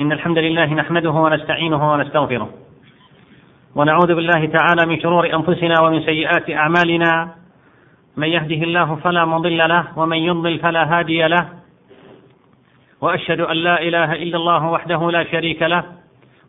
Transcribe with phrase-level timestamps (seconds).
[0.00, 2.50] إن الحمد لله نحمده ونستعينه ونستغفره.
[3.76, 7.34] ونعوذ بالله تعالى من شرور أنفسنا ومن سيئات أعمالنا.
[8.16, 11.48] من يهده الله فلا مضل له ومن يضلل فلا هادي له.
[13.00, 15.84] وأشهد أن لا إله إلا الله وحده لا شريك له.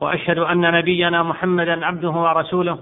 [0.02, 2.78] وأشهد أن نبينا محمدا عبده ورسوله.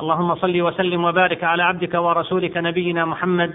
[0.00, 3.54] اللهم صل وسلم وبارك على عبدك ورسولك نبينا محمد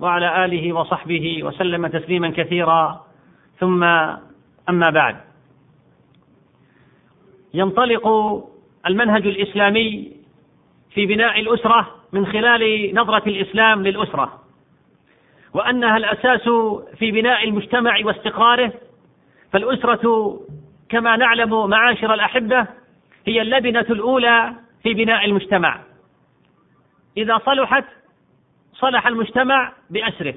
[0.00, 3.00] وعلى آله وصحبه وسلم تسليما كثيرا.
[3.58, 3.84] ثم
[4.68, 5.29] أما بعد.
[7.54, 8.06] ينطلق
[8.86, 10.12] المنهج الإسلامي
[10.94, 14.40] في بناء الأسرة من خلال نظرة الإسلام للأسرة.
[15.54, 16.48] وأنها الأساس
[16.98, 18.72] في بناء المجتمع واستقراره
[19.52, 20.36] فالأسرة
[20.88, 22.66] كما نعلم معاشر الأحبة
[23.26, 25.80] هي اللبنة الأولى في بناء المجتمع.
[27.16, 27.84] إذا صلحت
[28.74, 30.34] صلح المجتمع بأسره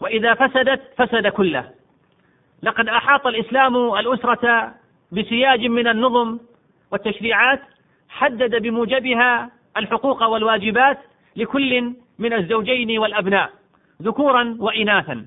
[0.00, 1.70] وإذا فسدت فسد كله.
[2.62, 4.74] لقد أحاط الإسلام الأسرة
[5.12, 6.38] بسياج من النظم
[6.92, 7.62] والتشريعات
[8.08, 10.98] حدد بموجبها الحقوق والواجبات
[11.36, 13.50] لكل من الزوجين والأبناء
[14.02, 15.26] ذكورا وإناثا.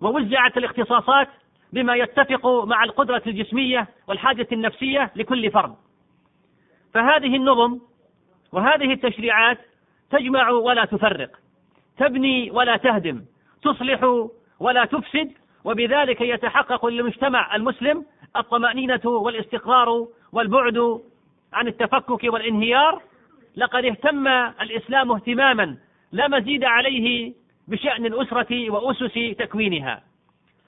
[0.00, 1.28] ووزعت الاختصاصات
[1.72, 5.74] بما يتفق مع القدرة الجسمية والحاجة النفسية لكل فرد.
[6.94, 7.78] فهذه النظم
[8.52, 9.58] وهذه التشريعات
[10.10, 11.30] تجمع ولا تفرق
[11.98, 13.24] تبني ولا تهدم
[13.62, 14.28] تصلح
[14.60, 15.32] ولا تفسد
[15.64, 18.04] وبذلك يتحقق للمجتمع المسلم
[18.36, 21.00] الطمأنينة والاستقرار والبعد
[21.52, 23.02] عن التفكك والانهيار
[23.56, 24.26] لقد اهتم
[24.60, 25.76] الإسلام اهتماما
[26.12, 27.32] لا مزيد عليه
[27.68, 30.02] بشأن الأسرة وأسس تكوينها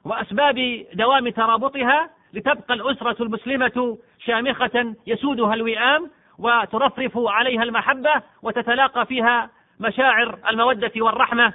[0.04, 10.38] وأسباب دوام ترابطها لتبقى الأسرة المسلمة شامخة يسودها الوئام وترفرف عليها المحبة وتتلاقى فيها مشاعر
[10.50, 11.52] المودة والرحمة.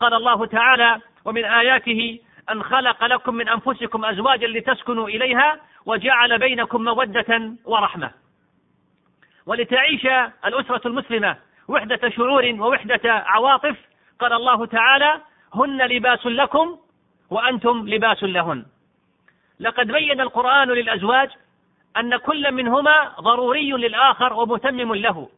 [0.00, 2.18] قال الله تعالى ومن آياته
[2.50, 8.10] أن خلق لكم من أنفسكم أزواجا لتسكنوا إليها وجعل بينكم مودة ورحمة.
[9.46, 10.06] ولتعيش
[10.46, 11.36] الأسرة المسلمة
[11.68, 13.76] وحدة شعور ووحدة عواطف
[14.18, 15.20] قال الله تعالى
[15.54, 16.78] هن لباس لكم
[17.30, 18.66] وأنتم لباس لهن.
[19.60, 21.30] لقد بين القرآن للأزواج
[21.96, 25.28] أن كل منهما ضروري للآخر ومتمم له.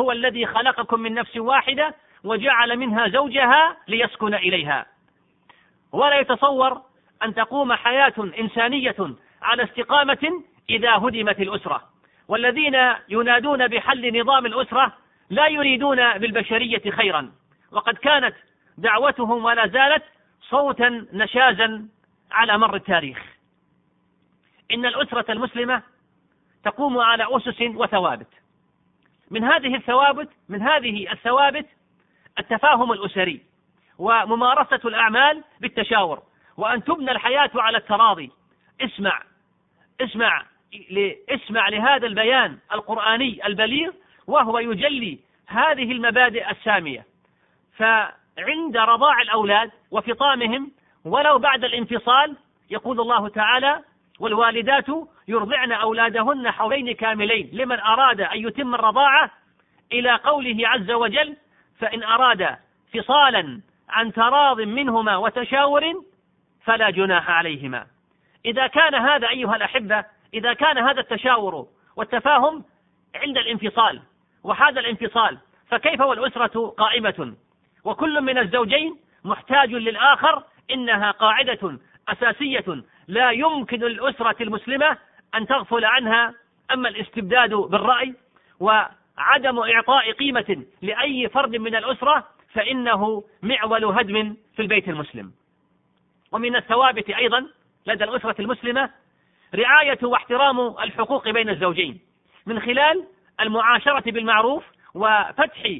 [0.00, 4.86] هو الذي خلقكم من نفس واحدة وجعل منها زوجها ليسكن إليها.
[5.92, 6.82] ولا يتصور
[7.22, 8.96] أن تقوم حياة إنسانية
[9.42, 11.82] على استقامة إذا هدمت الأسرة.
[12.28, 14.92] والذين ينادون بحل نظام الأسرة
[15.30, 17.32] لا يريدون بالبشرية خيرا.
[17.72, 18.34] وقد كانت
[18.78, 20.02] دعوتهم ولا زالت
[20.40, 21.88] صوتا نشازا
[22.32, 23.18] على مر التاريخ.
[24.72, 25.82] إن الأسرة المسلمة
[26.64, 28.28] تقوم على أسس وثوابت.
[29.30, 31.66] من هذه الثوابت من هذه الثوابت
[32.38, 33.47] التفاهم الأسري.
[33.98, 36.22] وممارسة الأعمال بالتشاور.
[36.56, 38.30] وأن تبنى الحياة على التراضي.
[38.80, 39.22] اسمع.
[40.00, 40.42] اسمع
[41.28, 43.92] اسمع لهذا البيان القرآني البليغ
[44.26, 47.04] وهو يجلي هذه المبادئ السامية.
[47.76, 50.70] فعند رضاع الأولاد وفطامهم
[51.04, 52.36] ولو بعد الانفصال
[52.70, 53.82] يقول الله تعالى
[54.20, 54.86] والوالدات
[55.28, 57.50] يرضعن أولادهن حولين كاملين.
[57.52, 59.30] لمن أراد أن يتم الرضاعة
[59.92, 61.36] إلى قوله عز وجل
[61.78, 62.56] فإن أراد
[62.94, 63.60] فصالا
[63.90, 65.94] عن تراض منهما وتشاور
[66.64, 67.86] فلا جناح عليهما.
[68.44, 70.04] إذا كان هذا أيها الأحبة
[70.34, 71.66] إذا كان هذا التشاور
[71.96, 72.64] والتفاهم
[73.14, 74.02] عند الانفصال
[74.44, 75.38] وهذا الانفصال
[75.70, 77.34] فكيف والأسرة قائمة؟
[77.84, 81.78] وكل من الزوجين محتاج للآخر إنها قاعدة
[82.08, 84.96] أساسية لا يمكن للأسرة المسلمة
[85.34, 86.34] أن تغفل عنها.
[86.72, 88.14] أما الاستبداد بالرأي
[88.60, 95.32] وعدم إعطاء قيمة لأي فرد من الأسرة فإنه معول هدم في البيت المسلم.
[96.32, 97.46] ومن الثوابت أيضا
[97.86, 98.90] لدى الأسرة المسلمة
[99.54, 102.00] رعاية واحترام الحقوق بين الزوجين
[102.46, 103.04] من خلال
[103.40, 104.64] المعاشرة بالمعروف
[104.94, 105.78] وفتح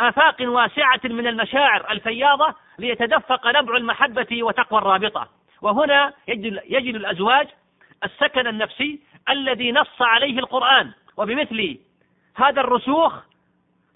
[0.00, 5.28] آفاق واسعة من المشاعر الفياضة ليتدفق نبع المحبة وتقوى الرابطة.
[5.62, 7.48] وهنا يجد, الأزواج
[8.04, 10.92] السكن النفسي الذي نص عليه القرآن.
[11.16, 11.78] وبمثل
[12.34, 13.14] هذا الرسوخ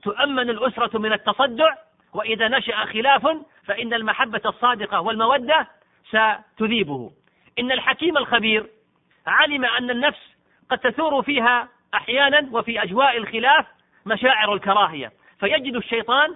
[0.02, 1.74] تؤمن الأسرة من التصدع
[2.14, 3.28] وإذا نشأ خلاف
[3.64, 5.68] فإن المحبة الصادقة والمودة
[6.08, 7.10] ستذيبه.
[7.58, 8.66] إن الحكيم الخبير
[9.26, 10.36] علم أن النفس
[10.70, 13.66] قد تثور فيها أحيانا وفي أجواء الخلاف
[14.06, 16.34] مشاعر الكراهية فيجد الشيطان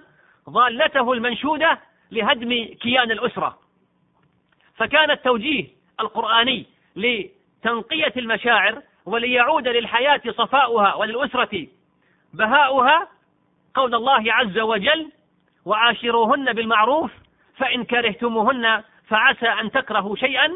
[0.49, 1.79] ضالته المنشودة
[2.11, 3.59] لهدم كيان الأسرة.
[4.75, 5.67] فكان التوجيه
[5.99, 6.65] القرآني
[6.95, 11.67] لتنقية المشاعر وليعود للحياة صفاؤها وللأسرة
[12.33, 13.07] بهاؤها
[13.73, 15.11] قول الله عز وجل
[15.65, 17.11] وعاشروهن بالمعروف
[17.57, 20.49] فإن كرهتموهن فعسى أن تكرهوا شيئا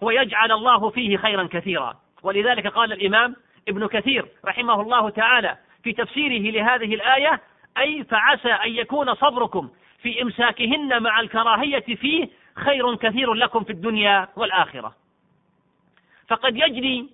[0.00, 1.96] ويجعل الله فيه خيرا كثيرا.
[2.22, 3.36] ولذلك قال الإمام
[3.68, 7.40] ابن كثير رحمه الله تعالى في تفسيره لهذه الآية
[7.78, 9.70] أي فعسى أن يكون صبركم
[10.02, 14.94] في إمساكهن مع الكراهية فيه خير كثير لكم في الدنيا والآخرة.
[16.28, 17.08] فقد يجني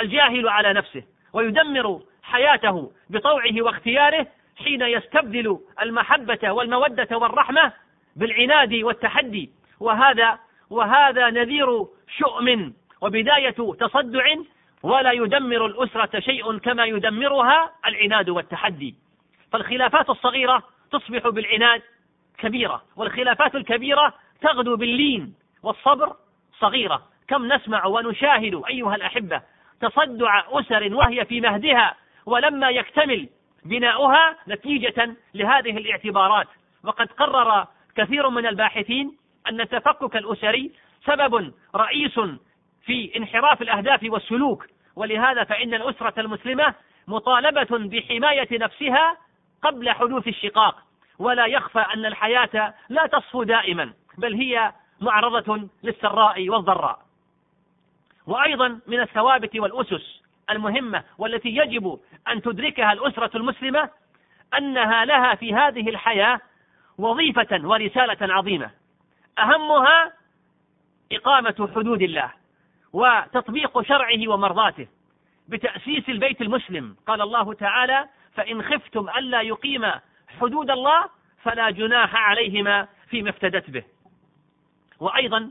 [0.00, 1.02] الجاهل على نفسه
[1.32, 4.26] ويدمر حياته بطوعه واختياره
[4.62, 7.72] حين يستبدل المحبة والمودة والرحمة
[8.16, 9.50] بالعناد والتحدي.
[9.80, 10.38] وهذا
[10.70, 11.86] وهذا نذير
[12.18, 14.24] شؤم وبداية تصدع
[14.82, 18.94] ولا يدمر الأسرة شيء كما يدمرها العناد والتحدي.
[19.52, 20.62] فالخلافات الصغيرة
[20.92, 21.82] تصبح بالعناد
[22.38, 26.16] كبيرة والخلافات الكبيرة تغدو باللين والصبر
[26.60, 27.02] صغيرة.
[27.28, 29.42] كم نسمع ونشاهد أيها الأحبة
[29.80, 31.94] تصدع أسر وهي في مهدها
[32.26, 33.28] ولما يكتمل
[33.64, 36.48] بناؤها نتيجة لهذه الاعتبارات.
[36.84, 37.66] وقد قرر
[37.96, 39.16] كثير من الباحثين
[39.48, 40.72] أن التفكك الأسري
[41.04, 42.20] سبب رئيس
[42.84, 44.66] في انحراف الأهداف والسلوك.
[44.96, 46.74] ولهذا فإن الأسرة المسلمة
[47.08, 49.16] مطالبة بحماية نفسها
[49.62, 50.82] قبل حدوث الشقاق.
[51.18, 56.98] ولا يخفى أن الحياة لا تصفو دائما بل هي معرضة للسراء والضراء.
[58.26, 60.21] وأيضا من الثوابت والأسس
[60.52, 63.90] المهمة والتي يجب أن تدركها الأسرة المسلمة
[64.58, 66.40] أنها لها في هذه الحياة
[66.98, 68.70] وظيفة ورسالة عظيمة.
[69.38, 70.12] أهمها
[71.12, 72.30] إقامة حدود الله
[72.92, 74.86] وتطبيق شرعه ومرضاته
[75.48, 76.96] بتأسيس البيت المسلم.
[77.06, 79.92] قال الله تعالى فإن خفتم ألا يقيم
[80.40, 81.04] حدود الله
[81.42, 83.84] فلا جناح عليهما فيما افتدت به.
[85.00, 85.50] وأيضا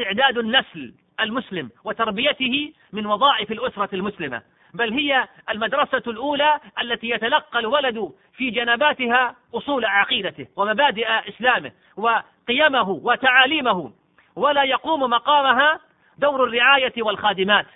[0.00, 4.42] إعداد النسل المسلم وتربيته من وظائف الأسرة المسلمة
[4.74, 13.92] بل هي المدرسة الأولى التي يتلقى الولد في جنباتها أصول عقيدته ومبادئ إسلامه وقيمه وتعاليمه
[14.36, 15.80] ولا يقوم مقامها
[16.18, 17.66] دور الرعاية والخادمات.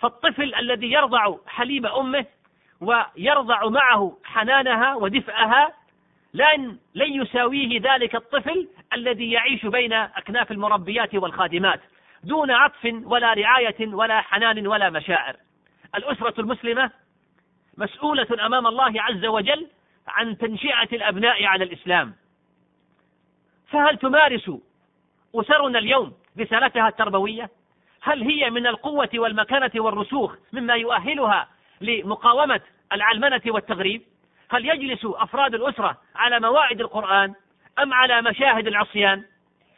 [0.00, 2.26] فالطفل الذي يرضع حليب أمه
[2.80, 5.74] ويرضع معه حنانها ودفئها
[6.34, 11.80] لن لن يساويه ذلك الطفل الذي يعيش بين أكناف المربيات والخادمات.
[12.24, 15.36] دون عطف ولا رعاية ولا حنان ولا مشاعر.
[15.94, 16.90] الأسرة المسلمة
[17.78, 19.66] مسؤولة أمام الله عز وجل
[20.08, 22.14] عن تنشئة الأبناء على الإسلام.
[23.68, 24.50] فهل تمارس
[25.34, 27.50] أسرنا اليوم رسالتها التربوية؟
[28.02, 31.48] هل هي من القوة والمكانة والرسوخ مما يؤهلها
[31.80, 32.60] لمقاومة
[32.92, 34.02] العلمنة والتغريب؟
[34.50, 37.34] هل يجلس أفراد الأسرة على مواعيد القرآن
[37.78, 39.24] أم على مشاهد العصيان؟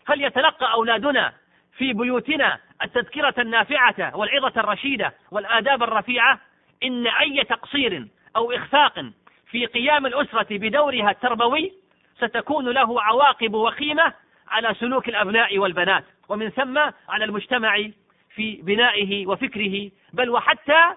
[0.07, 1.33] هل يتلقى أولادنا
[1.77, 6.41] في بيوتنا التذكرة النافعة والعظة الرشيدة والآداب الرفيعة
[6.83, 9.05] إن أي تقصير أو إخفاق
[9.51, 11.73] في قيام الأسرة بدورها التربوي
[12.17, 14.13] ستكون له عواقب وخيمة
[14.49, 16.79] على سلوك الأبناء والبنات ومن ثم
[17.09, 17.89] على المجتمع
[18.35, 20.95] في بنائه وفكره بل وحتى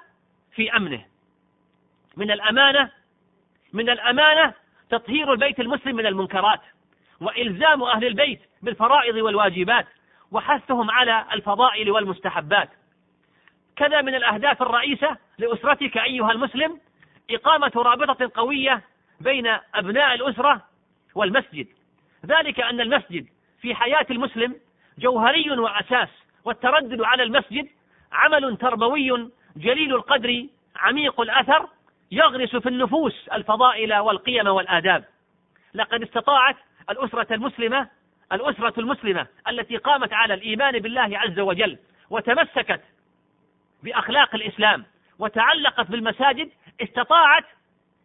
[0.55, 1.05] في أمنه.
[2.17, 2.91] من الأمانة
[3.73, 4.53] من الأمانة
[4.89, 6.61] تطهير البيت المسلم من المنكرات
[7.21, 9.87] وإلزام أهل البيت بالفرائض والواجبات
[10.31, 12.69] وحثهم على الفضائل والمستحبات.
[13.75, 16.79] كذا من الأهداف الرئيسة لأسرتك أيها المسلم
[17.31, 18.81] إقامة رابطة قوية
[19.21, 20.61] بين أبناء الأسرة
[21.15, 21.67] والمسجد.
[22.25, 23.27] ذلك أن المسجد
[23.61, 24.55] في حياة المسلم
[24.97, 26.09] جوهري وأساس
[26.45, 27.67] والتردد على المسجد
[28.11, 31.69] عمل تربوي جليل القدر عميق الأثر
[32.11, 35.03] يغرس في النفوس الفضائل والقيم والآداب.
[35.73, 36.55] لقد استطاعت
[36.89, 37.89] الأسرة المسلمة
[38.31, 41.77] الأسرة المسلمة التي قامت على الإيمان بالله عز وجل
[42.09, 42.81] وتمسكت
[43.83, 44.85] بأخلاق الإسلام
[45.19, 46.49] وتعلقت بالمساجد
[46.81, 47.43] استطاعت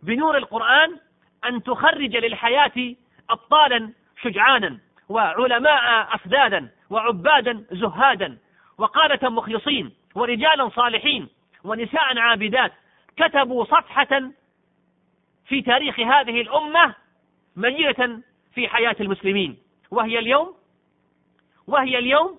[0.02, 0.96] بنور القرآن
[1.44, 2.94] أن تخرج للحياة
[3.30, 8.38] أبطالا شجعانا وعلماء أفذاذا وعبادا زهادا
[8.78, 11.28] وقادة مخلصين ورجالا صالحين
[11.64, 12.72] ونساء عابدات
[13.16, 14.30] كتبوا صفحة
[15.48, 16.94] في تاريخ هذه الأمة
[17.56, 18.20] مجيدة
[18.54, 19.58] في حياة المسلمين.
[19.90, 20.54] وهي اليوم
[21.66, 22.38] وهي اليوم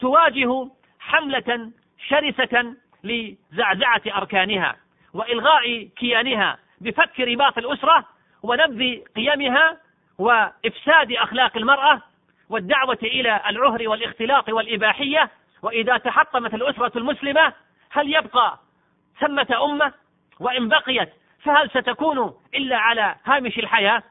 [0.00, 0.68] تواجه
[1.00, 1.70] حملة
[2.08, 2.74] شرسة
[3.04, 4.76] لزعزعة أركانها
[5.14, 8.04] وإلغاء كيانها بفك رباط الأسرة
[8.42, 9.76] ونبذ قيمها
[10.18, 12.02] وإفساد أخلاق المرأة
[12.48, 15.30] والدعوة إلى العهر والاختلاط والإباحية.
[15.62, 17.52] وإذا تحطمت الأسرة المسلمة
[17.90, 18.58] هل يبقى
[19.20, 19.92] ثمة أمة؟
[20.40, 21.08] وإن بقيت
[21.42, 24.02] فهل ستكون إلا على هامش الحياة؟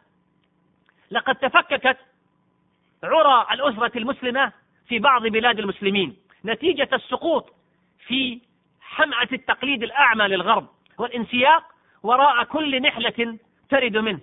[1.11, 1.97] لقد تفككت
[3.03, 4.51] عرى الأسرة المسلمة
[4.87, 6.17] في بعض بلاد المسلمين.
[6.45, 7.53] نتيجة السقوط
[8.07, 8.41] في
[8.81, 11.63] حمعة التقليد الأعمى للغرب والانسياق
[12.03, 13.37] وراء كل نحلة
[13.69, 14.19] ترد منه.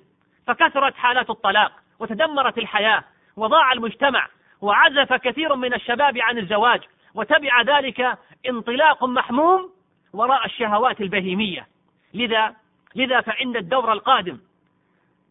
[0.47, 3.05] فكثرت حالات الطلاق وتدمرت الحياة
[3.37, 4.29] وضاع المجتمع
[4.61, 6.81] وعزف كثير من الشباب عن الزواج
[7.15, 9.71] وتبع ذلك انطلاق محموم
[10.13, 11.67] وراء الشهوات البهيمية.
[12.15, 12.55] لذا
[12.95, 14.39] لذا فإن الدور القادم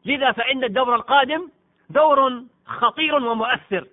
[0.06, 1.50] لذا فإن الدور القادم
[1.90, 3.88] دور خطير ومؤثر.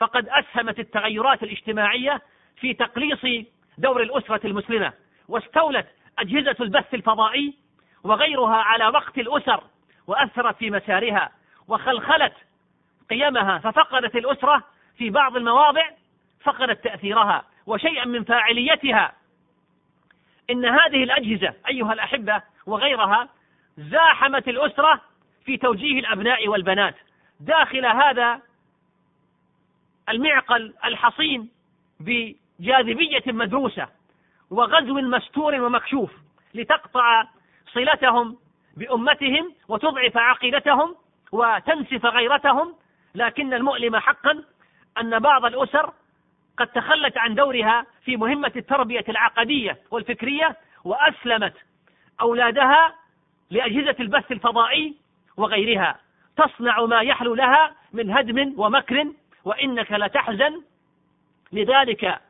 [0.00, 2.22] فقد أسهمت التغيرات الاجتماعية
[2.56, 3.46] في تقليص
[3.78, 4.92] دور الأسرة المسلمة
[5.28, 5.86] واستولت
[6.18, 7.54] أجهزة البث الفضائي
[8.04, 9.64] وغيرها على وقت الأسر
[10.06, 11.30] وأثرت في مسارها
[11.68, 12.32] وخلخلت
[13.10, 14.64] قيمها ففقدت الأسرة
[14.98, 15.82] في بعض المواضع
[16.40, 19.12] فقدت تأثيرها وشيئا من فاعليتها.
[20.50, 23.28] إن هذه الأجهزة أيها الأحبة وغيرها
[23.78, 25.00] زاحمت الأسرة
[25.44, 26.94] في توجيه الأبناء والبنات.
[27.40, 28.40] داخل هذا
[30.08, 31.50] المعقل الحصين
[32.00, 33.88] بجاذبية مدروسة
[34.50, 36.10] وغزو مستور ومكشوف
[36.54, 37.24] لتقطع
[37.72, 38.36] صلتهم
[38.76, 40.96] بأمتهم وتضعف عقيدتهم
[41.32, 42.74] وتنسف غيرتهم.
[43.14, 44.44] لكن المؤلم حقا
[45.00, 45.92] أن بعض الأسر
[46.56, 51.54] قد تخلت عن دورها في مهمة التربية العقدية والفكرية وأسلمت
[52.20, 52.94] أولادها
[53.50, 54.96] لأجهزة البث الفضائي
[55.36, 55.98] وغيرها.
[56.36, 59.06] تصنع ما يحلو لها من هدم ومكر
[59.44, 60.62] وإنك لتحزن.
[61.52, 62.20] لذلك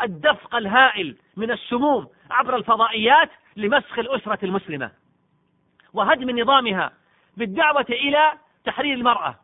[0.00, 4.90] الدفق الهائل من السموم عبر الفضائيات لمسخ الأسرة المسلمة
[5.92, 6.92] وهدم نظامها
[7.36, 8.32] بالدعوة إلى
[8.64, 9.34] تحرير المرأة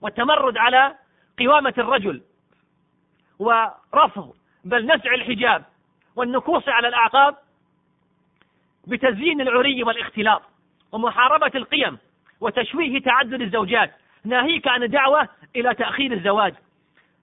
[0.00, 0.94] والتمرد على
[1.38, 2.22] قوامة الرجل
[3.38, 4.34] ورفض
[4.64, 5.64] بل نزع الحجاب
[6.16, 7.36] والنكوص على الأعقاب
[8.86, 10.42] بتزيين العري والاختلاط
[10.92, 11.98] ومحاربة القيم
[12.42, 13.90] وتشويه تعدد الزوجات.
[14.24, 16.54] ناهيك عن الدعوة إلى تأخير الزواج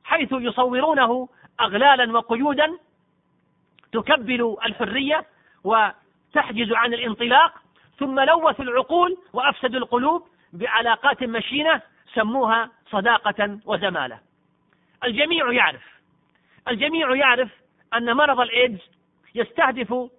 [0.03, 1.29] حيث يصورونه
[1.61, 2.77] أغلالا وقيودا
[3.91, 5.25] تكبل الحرية
[5.63, 7.53] وتحجز عن الانطلاق
[7.99, 11.81] ثم لوثوا العقول وأفسدوا القلوب بعلاقات مشينة
[12.13, 14.19] سموها صداقة وزمالة.
[15.03, 15.83] الجميع يعرف
[16.67, 17.49] الجميع يعرف
[17.93, 18.79] أن مرض الإيدز
[19.35, 20.09] يستهدف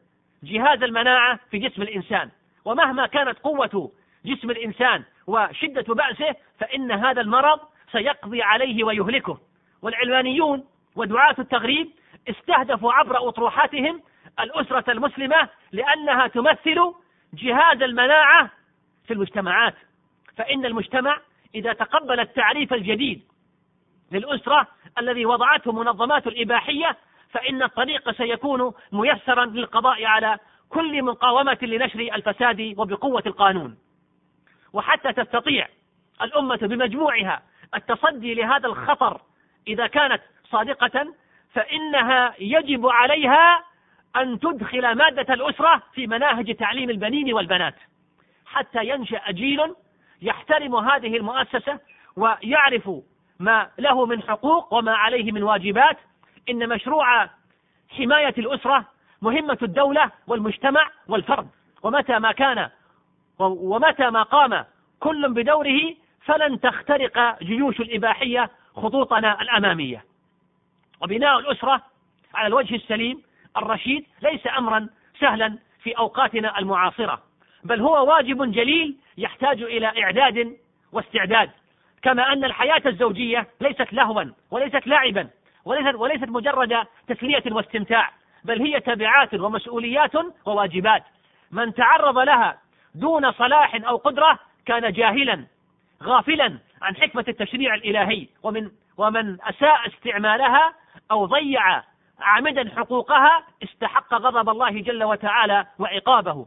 [0.43, 2.31] جهاز المناعة في جسم الإنسان
[2.65, 3.93] ومهما كانت قوة
[4.25, 7.61] جسم الإنسان وشدة بأسه فإن هذا المرض
[7.93, 9.39] سيقضي عليه ويهلكه.
[9.83, 10.65] والعلمانيون
[10.97, 11.91] ودعاة التغريب
[12.29, 14.03] استهدفوا عبر أطروحاتهم
[14.41, 16.95] الأسرة المسلمة لأنها تمثل
[17.35, 18.51] جهاز المناعة
[19.07, 19.75] في المجتمعات.
[20.37, 21.21] فإن المجتمع
[21.55, 23.23] إذا تقبل التعريف الجديد
[24.13, 24.67] للأسرة
[24.99, 26.97] الذي وضعته منظمات الإباحية
[27.31, 33.77] فإن الطريق سيكون ميسرا للقضاء على كل مقاومة لنشر الفساد وبقوة القانون.
[34.73, 35.69] وحتى تستطيع
[36.23, 37.43] الأمة بمجموعها
[37.75, 39.21] التصدي لهذا الخطر
[39.69, 41.15] إذا كانت صادقة
[41.53, 43.65] فإنها يجب عليها
[44.17, 47.75] أن تدخل مادة الأسرة في مناهج تعليم البنين والبنات.
[48.47, 49.75] حتى ينشأ جيل
[50.23, 51.79] يحترم هذه المؤسسة
[52.17, 52.91] ويعرف
[53.39, 55.99] ما له من حقوق وما عليه من واجبات.
[56.49, 57.29] إن مشروع
[57.89, 58.85] حماية الأسرة
[59.23, 61.49] مهمة الدولة والمجتمع والفرد.
[61.83, 62.69] ومتى ما كان
[63.41, 64.65] ومتى ما قام
[65.01, 65.95] كل بدوره
[66.25, 70.05] فلن تخترق جيوش الإباحية خطوطنا الأمامية.
[71.03, 71.83] وبناء الأسرة
[72.35, 73.23] على الوجه السليم
[73.57, 74.89] الرشيد ليس أمرا
[75.21, 77.23] سهلا في أوقاتنا المعاصرة
[77.65, 80.57] بل هو واجب جليل يحتاج إلى إعداد
[80.93, 81.51] واستعداد
[82.03, 85.29] كما أن الحياة الزوجية ليست لهوا وليست لاعبا
[85.65, 88.11] وليست, وليست مجرد تسلية واستمتاع
[88.45, 90.13] بل هي تبعات ومسؤوليات
[90.47, 91.03] وواجبات.
[91.51, 92.59] من تعرض لها
[92.95, 95.47] دون صلاح أو قدرة كان جاهلا
[96.03, 98.27] غافلا عن حكمة التشريع الإلهي.
[98.43, 100.75] ومن ومن أساء استعمالها
[101.11, 101.83] أو ضيع
[102.21, 106.47] عامدا حقوقها استحق غضب الله جل وتعالى وعقابه.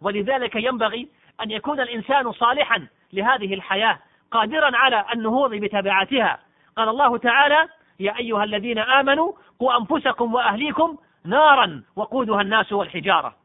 [0.00, 1.08] ولذلك ينبغي
[1.42, 3.98] أن يكون الإنسان صالحا لهذه الحياة
[4.30, 6.38] قادرا على النهوض بتبعاتها.
[6.76, 7.68] قال الله تعالى
[8.00, 13.43] يا أيها الذين آمنوا قوا أنفسكم وأهليكم نارا وقودها الناس والحجارة.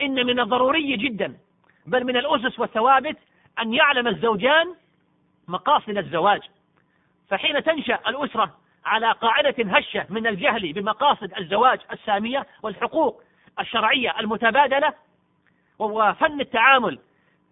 [0.00, 1.36] إن من الضروري جدا
[1.86, 3.16] بل من الأسس والثوابت
[3.62, 4.74] أن يعلم الزوجان
[5.48, 6.40] مقاصد الزواج.
[7.30, 13.22] فحين تنشأ الأسرة على قاعدة هشة من الجهل بمقاصد الزواج السامية والحقوق
[13.60, 14.94] الشرعية المتبادلة
[15.78, 16.98] وفن التعامل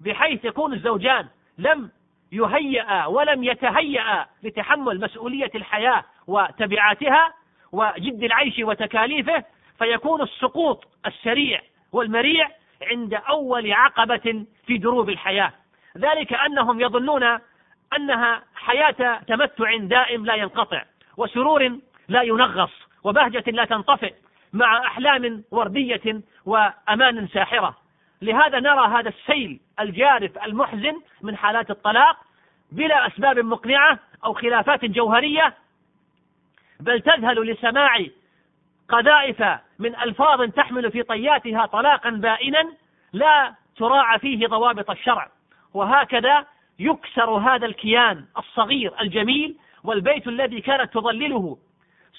[0.01, 1.27] بحيث يكون الزوجان
[1.59, 1.91] لم
[2.33, 7.35] يهيأ ولم يتهيأ لتحمل مسؤولية الحياة وتبعاتها
[7.73, 9.45] وجد العيش وتكاليفه
[9.79, 11.61] فيكون السقوط السريع
[11.97, 12.51] والمريع
[12.83, 15.53] عند أول عقبة في دروب الحياة.
[15.99, 17.39] ذلك أنهم يظنون
[17.97, 20.85] أنها حياة تمتع دائم لا ينقطع
[21.17, 22.71] وسرور لا ينغص
[23.05, 24.15] وبهجة لا تنطفئ
[24.53, 27.77] مع أحلام وردية وأمان ساحرة.
[28.23, 32.17] لهذا نرى هذا السيل الجارف المحزن من حالات الطلاق
[32.73, 35.55] بلا أسباب مقنعة أو خلافات جوهرية
[36.81, 37.99] بل تذهل لسماع
[38.89, 39.43] قذائف
[39.79, 42.73] من ألفاظ تحمل في طياتها طلاقا بائنا
[43.13, 45.29] لا تراعى فيه ضوابط الشرع.
[45.75, 46.47] وهكذا
[46.79, 51.59] يكسر هذا الكيان الصغير الجميل والبيت الذي كانت تظلله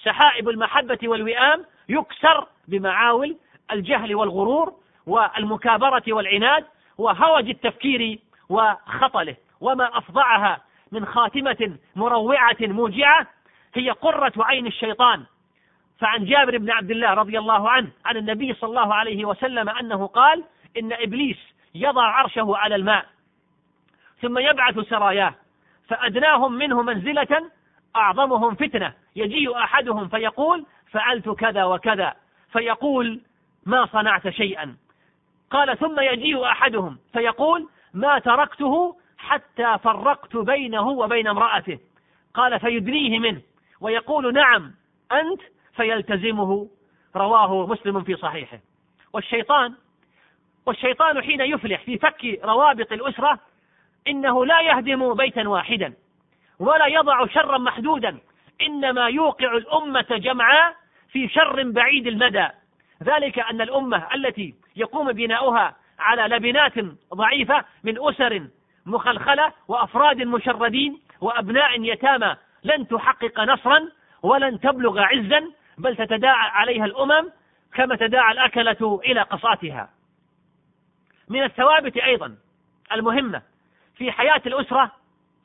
[0.03, 3.37] سحائب المحبة والوئام يكسر بمعاول
[3.71, 4.73] الجهل والغرور
[5.07, 6.65] والمكابرة والعناد
[6.97, 8.19] وهوج التفكير
[8.49, 9.35] وخطله.
[9.61, 13.27] وما أفظعها من خاتمة مروعة موجعة
[13.73, 15.25] هي قرة عين الشيطان.
[15.99, 20.07] فعن جابر بن عبد الله رضي الله عنه عن النبي صلى الله عليه وسلم أنه
[20.07, 20.43] قال
[20.79, 21.37] إن إبليس
[21.75, 23.05] يضع عرشه على الماء
[24.21, 25.33] ثم يبعث سراياه
[25.87, 27.51] فأدناهم منه منزلة
[27.95, 32.13] أعظمهم فتنة يجيء أحدهم فيقول فعلت كذا وكذا
[32.51, 33.21] فيقول
[33.65, 34.75] ما صنعت شيئا
[35.51, 41.79] قال ثم يجيء أحدهم فيقول ما تركته حتى فرقت بينه وبين امرأته
[42.33, 43.41] قال فيدنيه منه
[43.81, 44.73] ويقول نعم
[45.11, 45.41] أنت
[45.77, 46.67] فيلتزمه
[47.15, 48.59] رواه مسلم في صحيحه.
[49.13, 49.73] والشيطان
[50.65, 53.39] والشيطان حين يفلح في فك روابط الأسرة
[54.07, 55.93] إنه لا يهدم بيتا واحدا
[56.59, 58.17] ولا يضع شرا محدودا
[58.61, 60.75] إنما يوقع الأمة جمعاء
[61.11, 62.47] في شر بعيد المدى.
[63.03, 66.73] ذلك أن الأمة التي يقوم بناؤها على لبنات
[67.13, 68.47] ضعيفة من أسر
[68.85, 73.79] مخلخلة وأفراد مشردين وأبناء يتامى لن تحقق نصرا
[74.23, 77.31] ولن تبلغ عزا بل تتداعى عليها الأمم
[77.73, 79.89] كما تداعى الأكلة إلى قصاتها.
[81.29, 82.35] من الثوابت أيضا
[82.91, 83.41] المهمة
[83.95, 84.91] في حياة الأسرة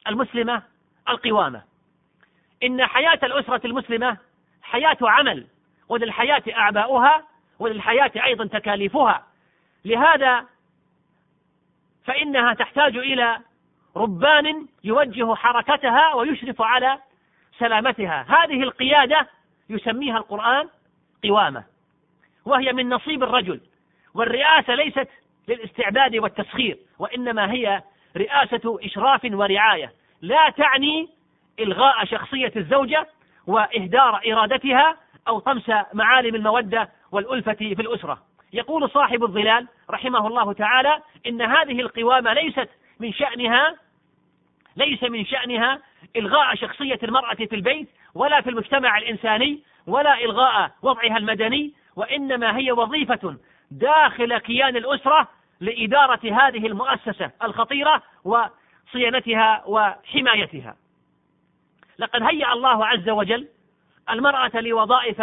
[0.07, 0.63] المسلمة
[1.09, 1.63] القوامة.
[2.63, 4.17] إن حياة الأسرة المسلمة
[4.63, 5.47] حياة عمل
[5.89, 7.23] وللحياة أعباؤها
[7.59, 9.27] وللحياة أيضا تكاليفها.
[9.85, 10.47] لهذا
[12.05, 13.39] فإنها تحتاج إلى
[13.97, 16.99] ربان يوجه حركتها ويشرف على
[17.59, 18.27] سلامتها.
[18.29, 19.29] هذه القيادة
[19.73, 20.69] يسميها القرآن
[21.25, 21.65] قوامة.
[22.45, 23.61] وهي من نصيب الرجل.
[24.15, 25.09] والرئاسة ليست
[25.49, 27.83] للاستعباد والتسخير وإنما هي
[28.17, 29.93] رئاسة إشراف ورعاية.
[30.23, 31.09] لا تعني
[31.61, 33.07] إلغاء شخصية الزوجة
[33.47, 34.97] وإهدار إرادتها
[35.29, 38.23] أو طمس معالم المودة والألفة في الأسرة.
[38.53, 42.69] يقول صاحب الظلال رحمه الله تعالى إن هذه القوامة ليست
[43.01, 43.77] من شأنها
[44.77, 45.79] ليس من شأنها
[46.17, 52.73] إلغاء شخصية المرأة في البيت ولا في المجتمع الإنساني ولا إلغاء وضعها المدني وإنما هي
[52.73, 53.37] وظيفة
[53.71, 55.29] داخل كيان الأسرة
[55.61, 60.77] لإدارة هذه المؤسسة الخطيرة وصيانتها وحمايتها.
[61.99, 63.49] لقد هيأ الله عز وجل
[64.11, 65.23] المرأة لوظائف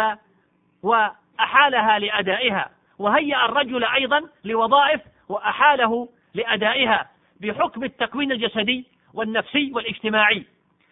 [0.82, 10.46] وأحالها لأدائها وهيأ الرجل أيضا لوظائف وأحاله لأدائها بحكم التكوين الجسدي والنفسي والاجتماعي.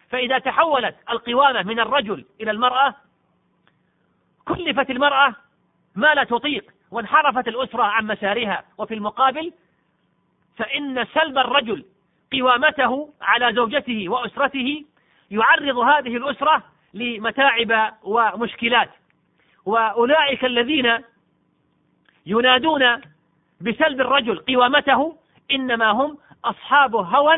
[0.09, 2.95] فإذا تحولت القوامة من الرجل إلى المرأة
[4.45, 5.35] كلفت المرأة
[5.95, 8.63] ما لا تطيق وانحرفت الأسرة عن مسارها.
[8.77, 9.53] وفي المقابل
[10.57, 11.85] فإن سلب الرجل
[12.33, 14.85] قوامته على زوجته وأسرته
[15.31, 18.89] يعرض هذه الأسرة لمتاعب ومشكلات.
[19.65, 21.03] وأولئك الذين
[22.25, 23.01] ينادون
[23.61, 25.17] بسلب الرجل قوامته
[25.51, 27.37] إنما هم أصحاب هوى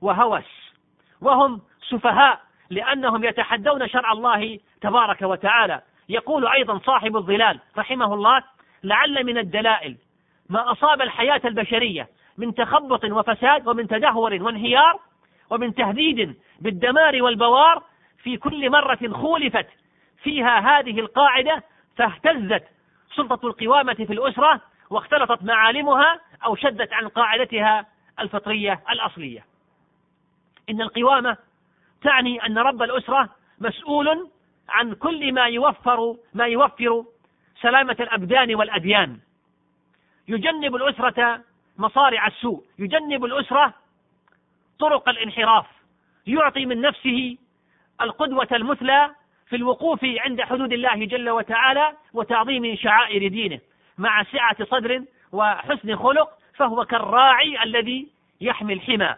[0.00, 0.72] وهوس
[1.20, 5.82] وهم سفهاء لأنهم يتحدون شرع الله تبارك وتعالى.
[6.08, 8.42] يقول أيضا صاحب الظلال رحمه الله
[8.84, 9.96] لعل من الدلائل
[10.48, 15.00] ما أصاب الحياة البشرية من تخبط وفساد ومن تدهور وانهيار
[15.50, 17.82] ومن تهديد بالدمار والبوار
[18.22, 19.66] في كل مرة خولفت
[20.22, 21.62] فيها هذه القاعدة
[21.96, 22.64] فاهتزت
[23.16, 27.86] سلطة القوامة في الأسرة واختلطت معالمها أو شدت عن قاعدتها
[28.20, 29.44] الفطرية الأصلية.
[30.70, 31.36] إن القوامة
[32.02, 34.28] تعني أن رب الأسرة مسؤول
[34.68, 37.04] عن كل ما يوفر ما يوفر
[37.60, 39.18] سلامة الأبدان والأديان.
[40.28, 41.40] يجنب الأسرة
[41.78, 42.64] مصارع السوء.
[42.78, 43.74] يجنب الأسرة
[44.78, 45.66] طرق الانحراف.
[46.26, 47.36] يعطي من نفسه
[48.00, 49.10] القدوة المثلى
[49.46, 53.60] في الوقوف عند حدود الله جل وتعالى وتعظيم شعائر دينه.
[53.98, 58.08] مع سعة صدر وحسن خلق فهو كالراعي الذي
[58.40, 59.16] يحمي الحمى.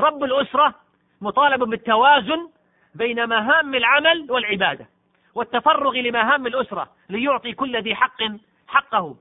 [0.00, 0.74] رب الأسرة
[1.22, 2.48] مطالب بالتوازن
[2.94, 4.86] بين مهام العمل والعبادة
[5.34, 8.22] والتفرغ لمهام الأسرة ليعطي كل ذي حق
[8.68, 9.16] حقه.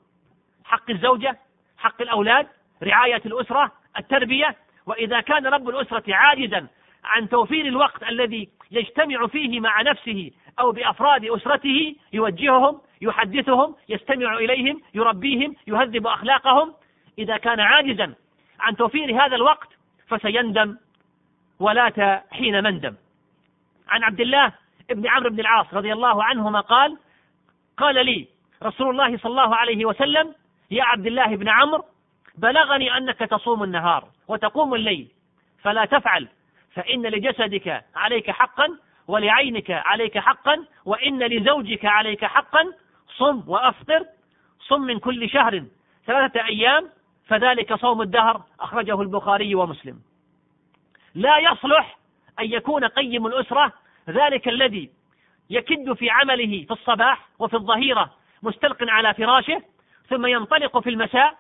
[0.64, 1.40] حق الزوجة
[1.78, 2.48] حق الأولاد
[2.84, 4.56] رعاية الأسرة التربية.
[4.86, 6.68] وإذا كان رب الأسرة عاجزا
[7.04, 14.82] عن توفير الوقت الذي يجتمع فيه مع نفسه أو بأفراد أسرته يوجههم يحدثهم يستمع إليهم
[14.94, 16.74] يربيهم يهذب أخلاقهم
[17.20, 18.14] إذا كان عاجزا
[18.60, 19.70] عن توفير هذا الوقت
[20.08, 20.78] فسيندم
[21.62, 22.96] ولات حين مندم.
[23.90, 24.52] عن عبد الله
[24.90, 26.98] بن عمرو بن العاص رضي الله عنهما قال
[27.78, 28.28] قال لي
[28.64, 30.36] رسول الله صلى الله عليه وسلم
[30.72, 31.86] يا عبد الله بن عمرو
[32.38, 35.08] بلغني أنك تصوم النهار وتقوم الليل
[35.62, 36.28] فلا تفعل
[36.74, 38.68] فإن لجسدك عليك حقا
[39.08, 42.64] ولعينك عليك حقا وإن لزوجك عليك حقا
[43.18, 44.06] صم وأفطر
[44.60, 45.64] صم من كل شهر
[46.06, 46.90] ثلاثة أيام
[47.28, 50.00] فذلك صوم الدهر أخرجه البخاري ومسلم.
[51.16, 51.98] لا يصلح
[52.40, 53.74] أن يكون قيم الأسرة
[54.10, 54.90] ذلك الذي
[55.50, 58.12] يكد في عمله في الصباح وفي الظهيرة
[58.44, 59.62] مستلق على فراشه
[60.10, 61.38] ثم ينطلق في المساء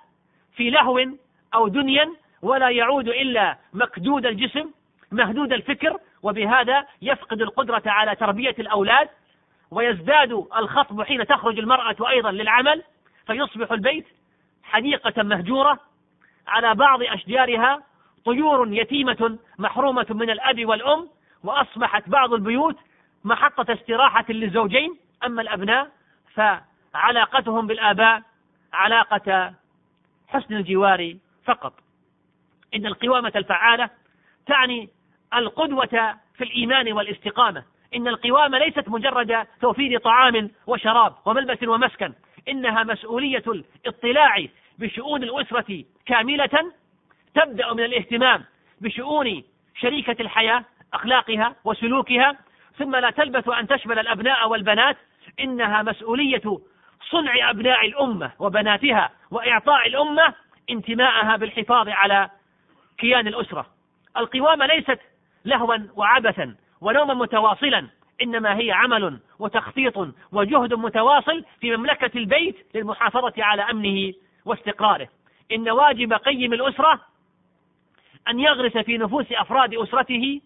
[0.55, 1.07] في لهو
[1.53, 4.71] أو دنيا ولا يعود إلا مكدود الجسم
[5.11, 9.09] مهدود الفكر وبهذا يفقد القدرة على تربية الأولاد
[9.71, 12.83] ويزداد الخطب حين تخرج المرأة أيضا للعمل
[13.27, 14.05] فيصبح البيت
[14.63, 15.79] حديقة مهجورة
[16.47, 17.83] على بعض أشجارها
[18.25, 21.09] طيور يتيمة محرومة من الأب والأم
[21.43, 22.77] وأصبحت بعض البيوت
[23.23, 24.97] محطة استراحة للزوجين.
[25.25, 25.91] أما الأبناء
[26.93, 28.21] فعلاقتهم بالآباء
[28.73, 29.53] علاقة
[30.27, 31.73] حسن الجوار فقط.
[32.75, 33.89] إن القوامة الفعالة
[34.45, 34.89] تعني
[35.33, 37.63] القدوة في الإيمان والاستقامة.
[37.95, 42.13] إن القوامة ليست مجرد توفير طعام وشراب وملبس ومسكن
[42.47, 43.43] إنها مسؤولية
[43.85, 44.45] الاطلاع
[44.79, 46.71] بشؤون الأسرة كاملة
[47.35, 48.43] تبدأ من الاهتمام
[48.81, 49.43] بشؤون
[49.75, 52.37] شريكة الحياة أخلاقها وسلوكها
[52.77, 54.97] ثم لا تلبث أن تشمل الأبناء والبنات
[55.39, 56.59] إنها مسؤولية
[57.09, 60.33] صنع أبناء الأمة وبناتها وإعطاء الأمة
[60.69, 62.29] انتماءها بالحفاظ على
[62.97, 63.65] كيان الأسرة.
[64.17, 64.99] القوامة ليست
[65.45, 67.87] لهوا وعبثا ونوما متواصلا
[68.21, 74.13] إنما هي عمل وتخطيط وجهد متواصل في مملكة البيت للمحافظة على أمنه
[74.45, 75.07] واستقراره.
[75.51, 76.99] إن واجب قيم الأسرة
[78.29, 80.41] أن يغرس في نفوس أفراد أسرته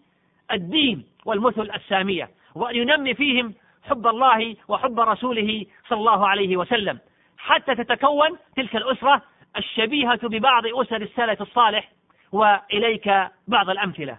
[0.52, 6.98] الدين والمثل السامية وأن ينمي فيهم حب الله وحب رسوله صلى الله عليه وسلم
[7.38, 9.22] حتى تتكون تلك الأسرة
[9.56, 11.88] الشبيهة ببعض أسر السلف الصالح
[12.32, 13.12] وإليك
[13.48, 14.18] بعض الأمثلة.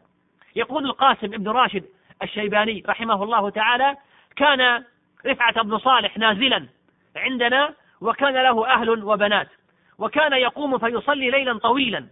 [0.55, 1.83] يقول القاسم ابن راشد
[2.23, 3.95] الشيباني رحمه الله تعالى
[4.35, 4.83] كان
[5.25, 6.65] رفعة بن صالح نازلا
[7.15, 9.47] عندنا وكان له أهل وبنات
[9.99, 12.07] وكان يقوم فيصلي ليلا طويلا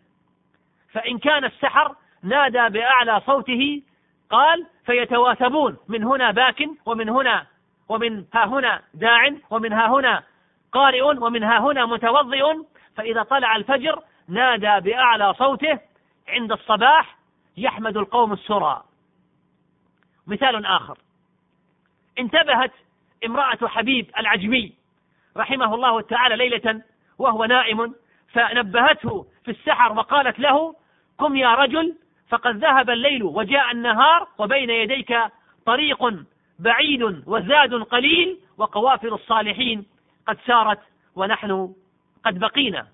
[0.96, 3.82] فإن كان السحر نادى بأعلى صوته
[4.30, 7.48] قال فيتواثبون من هنا باك ومن هنا
[7.90, 10.24] ومن ها هنا داع ومن ها هنا
[10.72, 12.64] قارئ ومن ها هنا متوضئ.
[12.98, 15.80] فإذا طلع الفجر نادى بأعلى صوته
[16.28, 17.18] عند الصباح
[17.58, 18.84] يحمد القوم السرى.
[20.28, 20.98] مثال آخر.
[22.20, 22.72] انتبهت
[23.26, 24.74] امرأة حبيب العجمي
[25.38, 26.82] رحمه الله تعالى ليلة
[27.18, 27.96] وهو نائم
[28.34, 30.76] فنبهته في السحر وقالت له
[31.18, 31.96] قم يا رجل
[32.30, 35.18] فقد ذهب الليل وجاء النهار وبين يديك
[35.66, 36.26] طريق
[36.60, 39.86] بعيد وزاد قليل وقوافل الصالحين
[40.28, 40.80] قد سارت
[41.16, 41.74] ونحن
[42.26, 42.88] قد بقينا.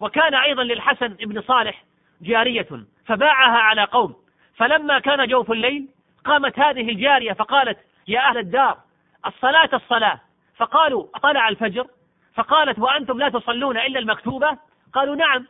[0.00, 1.84] وكان أيضا للحسن بن صالح
[2.22, 2.68] جارية
[3.06, 4.14] فباعها على قوم.
[4.56, 5.88] فلما كان جوف الليل
[6.24, 8.78] قامت هذه الجارية فقالت يا أهل الدار
[9.26, 10.20] الصلاة الصلاة.
[10.56, 11.86] فقالوا طلع الفجر.
[12.34, 14.58] فقالت وأنتم لا تصلون إلا المكتوبة؟
[14.92, 15.46] قالوا نعم.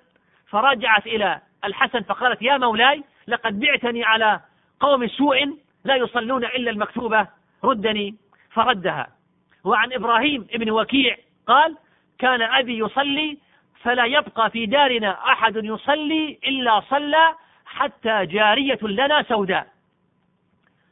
[0.47, 4.41] فرجعت إلى الحسن فقالت يا مولاي لقد بعتني على
[4.81, 7.27] قوم سوء لا يصلون إلا المكتوبة
[7.65, 8.15] ردني.
[8.51, 9.07] فردها.
[9.65, 11.77] وعن إبراهيم ابن وكيع قال
[12.19, 13.39] كان أبي يصلي
[13.83, 17.35] فلا يبقى في دارنا أحد يصلي إلا صلى
[17.67, 19.67] حتى جارية لنا سوداء.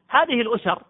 [0.09, 0.83] هذه الأسر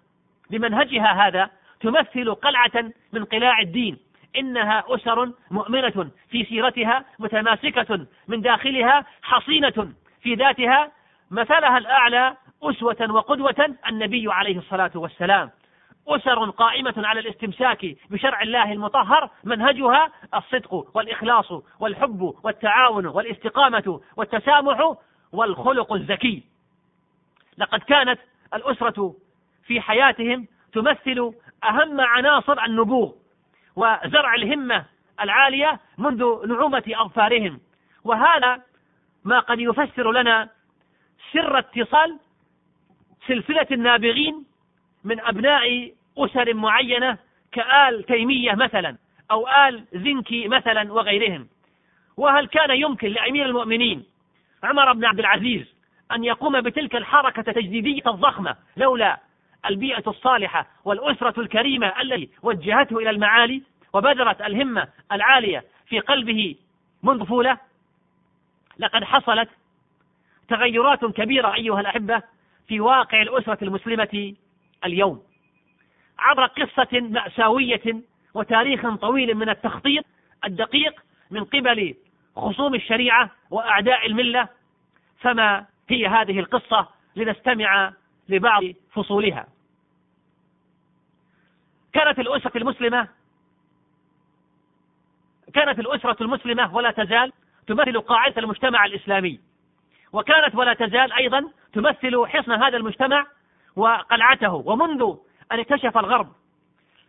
[0.51, 3.99] بمنهجها هذا تمثل قلعة من قلاع الدين.
[4.37, 10.93] إنها أسر مؤمنة في سيرتها متماسكة من داخلها حصينة في ذاتها.
[11.31, 15.51] مثلها الأعلى أسوة وقدوة النبي عليه الصلاة والسلام.
[16.09, 24.95] أسر قائمة على الاستمساك بشرع الله المطهر منهجها الصدق والإخلاص والحب والتعاون والاستقامة والتسامح
[25.33, 26.43] والخلق الزكي
[27.59, 28.21] لقد كانت
[28.55, 29.15] الأسرة
[29.67, 31.33] في حياتهم تمثل
[31.65, 33.13] أهم عناصر النبوغ.
[33.79, 34.85] وزرع الهمة
[35.21, 37.61] العالية منذ نعومة أظفارهم.
[38.05, 38.63] وهذا
[39.25, 40.49] ما قد يفسر لنا
[41.33, 42.19] سر اتصال
[43.27, 44.45] سلسلة النابغين
[45.05, 47.19] من أبناء أسر معينة
[47.53, 48.97] كآل تيمية مثلا
[49.31, 51.49] أو آل زنكي مثلا وغيرهم.
[52.17, 54.05] وهل كان يمكن لأمير المؤمنين
[54.63, 55.75] عمر بن عبد العزيز
[56.13, 59.21] أن يقوم بتلك الحركة التجديدية الضخمة لولا
[59.67, 66.57] البيئة الصالحة والأسرة الكريمة التي وجهته إلى المعالي وبذرت الهمة العالية في قلبه
[67.03, 67.59] منذ طفولة
[68.79, 69.49] لقد حصلت
[70.49, 72.23] تغيرات كبيرة أيها الأحبة
[72.69, 74.35] في واقع الأسرة المسلمة
[74.85, 75.23] اليوم.
[76.19, 78.03] عبر قصة مأساوية
[78.35, 80.05] وتاريخ طويل من التخطيط
[80.45, 81.95] الدقيق من قبل
[82.37, 84.49] خصوم الشريعة وأعداء الملة
[85.21, 87.93] فما هي هذه القصة؟ لنستمع
[88.29, 88.63] لبعض
[88.93, 89.47] فصولها.
[91.93, 93.09] كانت الأسرة المسلمة
[95.55, 97.33] كانت الأسرة المسلمة ولا تزال
[97.67, 99.41] تمثل قاعدة المجتمع الإسلامي.
[100.13, 103.27] وكانت ولا تزال أيضا تمثل حصن هذا المجتمع
[103.77, 104.55] وقلعته.
[104.55, 105.15] ومنذ
[105.53, 106.33] أن اكتشف الغرب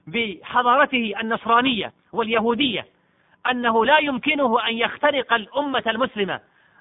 [0.07, 2.87] بحضارته النصرانية واليهودية
[3.51, 6.39] أنه لا يمكنه أن يخترق الأمة المسلمة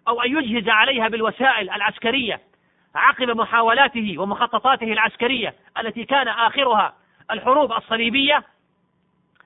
[0.08, 2.40] أو أن يجهز عليها بالوسائل العسكرية
[2.94, 6.94] عقب محاولاته ومخططاته العسكرية التي كان آخرها
[7.30, 8.44] الحروب الصليبية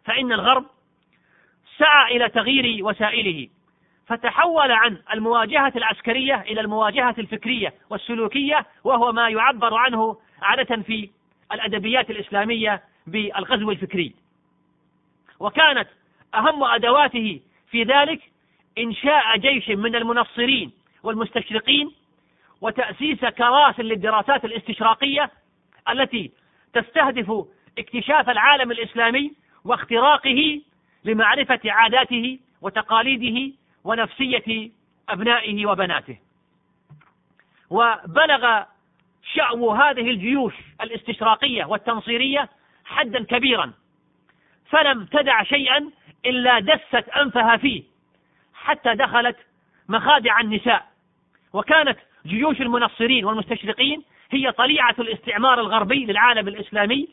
[0.05, 0.65] فإن الغرب
[1.79, 3.49] سعى إلى تغيير وسائله
[4.07, 11.11] فتحول عن المواجهة العسكرية إلى المواجهة الفكرية والسلوكية وهو ما يعبر عنه عادة في
[11.53, 14.15] الأدبيات الإسلامية بالغزو الفكري.
[15.41, 15.89] وكانت
[16.35, 18.21] أهم أدواته في ذلك
[18.79, 21.93] إنشاء جيش من المنصرين والمستشرقين
[22.63, 25.31] وتأسيس كراس للدراسات الاستشراقية
[25.89, 26.33] التي
[26.73, 27.47] تستهدف
[27.79, 29.33] اكتشاف العالم الإسلامي
[29.65, 30.61] واختراقه
[31.05, 34.71] لمعرفة عاداته وتقاليده ونفسية
[35.09, 36.19] أبنائه وبناته.
[37.71, 38.63] وبلغ
[39.35, 42.49] شأو هذه الجيوش الاستشراقية والتنصيرية
[42.85, 43.73] حدا كبيرا
[44.71, 45.91] فلم تدع شيئا
[46.27, 47.83] إلا دست أنفها فيه
[48.55, 49.37] حتى دخلت
[49.89, 50.87] مخادع النساء
[51.53, 57.09] وكانت جيوش المنصرين والمستشرقين هي طليعة الاستعمار الغربي للعالم الإسلامي.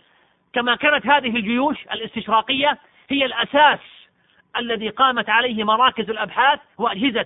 [0.54, 2.78] كما كانت هذه الجيوش الاستشراقية
[3.10, 3.80] هي الأساس
[4.58, 7.26] الذي قامت عليه مراكز الأبحاث وأجهزة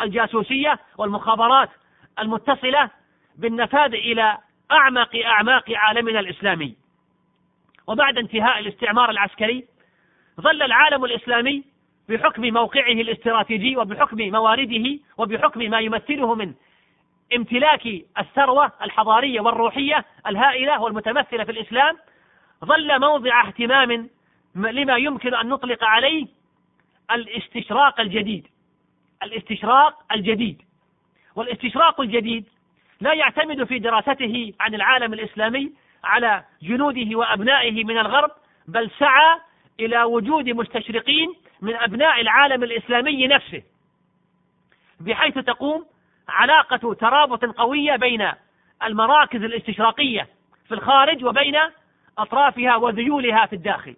[0.00, 1.70] الجاسوسية والمخابرات
[2.18, 2.90] المتصلة
[3.38, 4.38] بالنفاذ إلى
[4.72, 6.76] أعمق أعماق عالمنا الإسلامي.
[7.86, 9.64] وبعد انتهاء الاستعمار العسكري
[10.40, 11.64] ظل العالم الإسلامي
[12.08, 16.54] بحكم موقعه الاستراتيجي وبحكم موارده وبحكم ما يمثله من
[17.36, 17.86] امتلاك
[18.18, 21.98] الثروة الحضارية والروحية الهائلة والمتمثلة في الإسلام
[22.64, 24.10] ظل موضع اهتمام
[24.54, 26.26] لما يمكن أن نطلق عليه
[27.10, 28.46] الاستشراق الجديد.
[29.22, 30.62] الاستشراق الجديد.
[31.36, 32.44] والاستشراق الجديد
[33.00, 35.72] لا يعتمد في دراسته عن العالم الإسلامي
[36.04, 38.30] على جنوده وأبنائه من الغرب
[38.68, 39.38] بل سعى
[39.80, 43.62] إلى وجود مستشرقين من أبناء العالم الإسلامي نفسه.
[45.00, 45.86] بحيث تقوم
[46.30, 48.32] علاقة ترابط قوية بين
[48.82, 50.28] المراكز الاستشراقية
[50.68, 51.56] في الخارج وبين
[52.18, 53.96] أطرافها وذيولها في الداخل.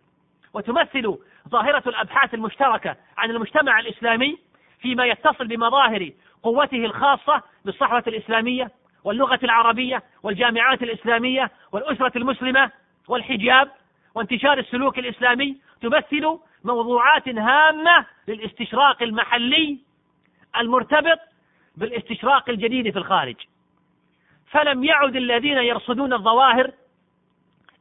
[0.54, 1.18] وتمثل
[1.48, 4.38] ظاهرة الأبحاث المشتركة عن المجتمع الإسلامي
[4.80, 6.10] فيما يتصل بمظاهر
[6.42, 8.70] قوته الخاصة بالصحوة الإسلامية
[9.04, 12.70] واللغة العربية والجامعات الإسلامية والأسرة المسلمة
[13.08, 13.70] والحجاب
[14.14, 19.78] وانتشار السلوك الإسلامي تمثل موضوعات هامة للاستشراق المحلي
[20.56, 21.18] المرتبط
[21.76, 23.36] بالاستشراق الجديد في الخارج.
[24.50, 26.70] فلم يعد الذين يرصدون الظواهر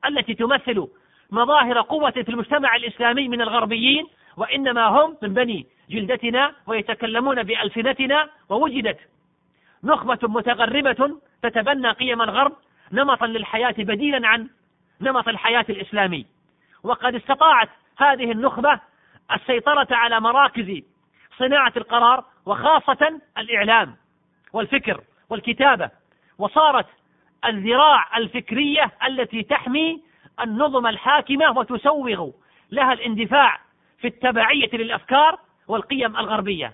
[0.06, 0.88] التي تمثل
[1.32, 8.98] مظاهر قوة في المجتمع الإسلامي من الغربيين وإنما هم من بني جلدتنا ويتكلمون بألسنتنا ووجدت
[9.84, 12.54] نخبة متغربة تتبنى قيم الغرب
[12.92, 14.50] نمطا للحياة بديلا عن
[15.02, 16.26] نمط الحياة الإسلامي.
[16.84, 18.80] وقد استطاعت هذه النخبة
[19.36, 20.82] السيطرة على مراكز
[21.42, 23.96] صناعة القرار وخاصة الإعلام
[24.54, 25.90] والفكر والكتابة.
[26.38, 26.86] وصارت
[27.46, 30.02] الذراع الفكرية التي تحمي
[30.44, 32.30] النظم الحاكمة وتسوغ
[32.72, 33.60] لها الاندفاع
[33.98, 36.74] في التبعية للأفكار والقيم الغربية.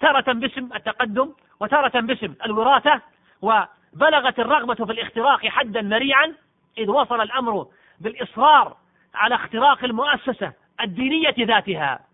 [0.00, 3.00] تارة باسم التقدم وتارة باسم الوراثة
[3.42, 6.34] وبلغت الرغبة في الاختراق حدا مريعا
[6.78, 7.66] إذ وصل الأمر
[8.00, 8.76] بالإصرار
[9.14, 12.07] على اختراق المؤسسة الدينية ذاتها.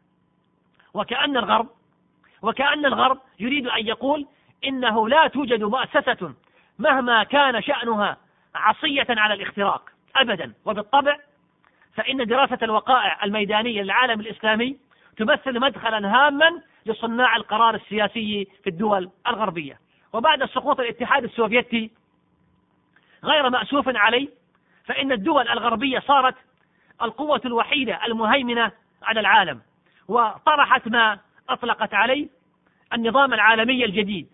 [0.94, 1.68] وكأن الغرب
[2.42, 4.26] وكأن الغرب يريد أن يقول
[4.64, 6.34] إنه لا توجد مؤسسة
[6.78, 8.16] مهما كان شأنها
[8.54, 10.52] عصية على الاختراق أبدا.
[10.64, 11.18] وبالطبع
[11.94, 14.76] فإن دراسة الوقائع الميدانية للعالم الإسلامي
[15.16, 19.78] تمثل مدخلا هاما لصناع القرار السياسي في الدول الغربية.
[20.12, 21.90] وبعد سقوط الاتحاد السوفيتي
[23.24, 24.28] غير مأسوف عليه
[24.84, 26.34] فإن الدول الغربية صارت
[27.02, 29.60] القوة الوحيدة المهيمنة على العالم.
[30.08, 32.28] وطرحت ما أطلقت عليه
[32.92, 34.28] النظام العالمي الجديد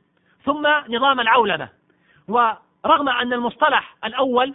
[0.45, 1.69] ثم نظام العولمة.
[2.29, 4.55] ورغم أن المصطلح الأول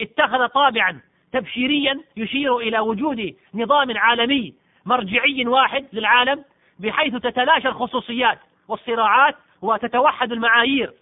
[0.00, 1.00] اتخذ طابعا
[1.32, 4.54] تبشيريا يشير إلى وجود نظام عالمي
[4.86, 6.44] مرجعي واحد للعالم
[6.78, 10.92] بحيث تتلاشى الخصوصيات والصراعات وتتوحد المعايير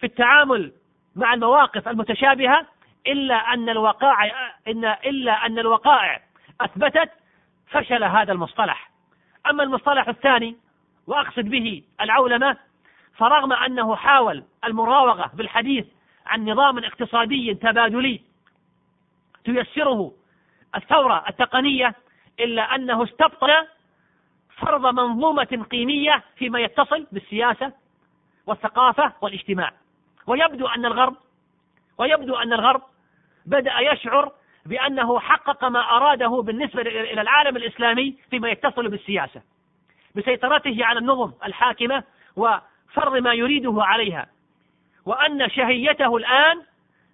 [0.00, 0.72] في التعامل
[1.16, 2.66] مع المواقف المتشابهة
[3.06, 6.20] إلا أن الوقائع إن إلا أن الوقائع
[6.60, 7.10] أثبتت
[7.72, 8.90] فشل هذا المصطلح.
[9.50, 10.56] أما المصطلح الثاني
[11.06, 12.56] وأقصد به العولمة
[13.16, 15.86] فرغم أنه حاول المراوغة بالحديث
[16.26, 18.20] عن نظام اقتصادي تبادلي
[19.44, 20.12] تيسره
[20.76, 21.94] الثورة التقنية
[22.40, 23.66] إلا أنه استبطن
[24.56, 27.72] فرض منظومة قيمية فيما يتصل بالسياسة
[28.46, 29.72] والثقافة والاجتماع.
[30.26, 31.16] ويبدو أن الغرب
[31.98, 32.82] ويبدو أن الغرب
[33.46, 34.32] بدأ يشعر
[34.66, 39.42] بأنه حقق ما أراده بالنسبة إلى العالم الإسلامي فيما يتصل بالسياسة
[40.14, 42.02] بسيطرته على النظم الحاكمة
[42.36, 44.26] وفرض ما يريده عليها
[45.06, 46.62] وأن شهيته الآن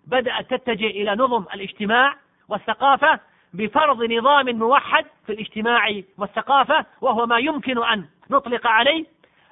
[0.06, 2.16] بدأت تتجه إلى نظم الاجتماع
[2.48, 3.20] والثقافة
[3.54, 9.04] بفرض نظام موحد في الاجتماع والثقافة وهو ما يمكن أن نطلق عليه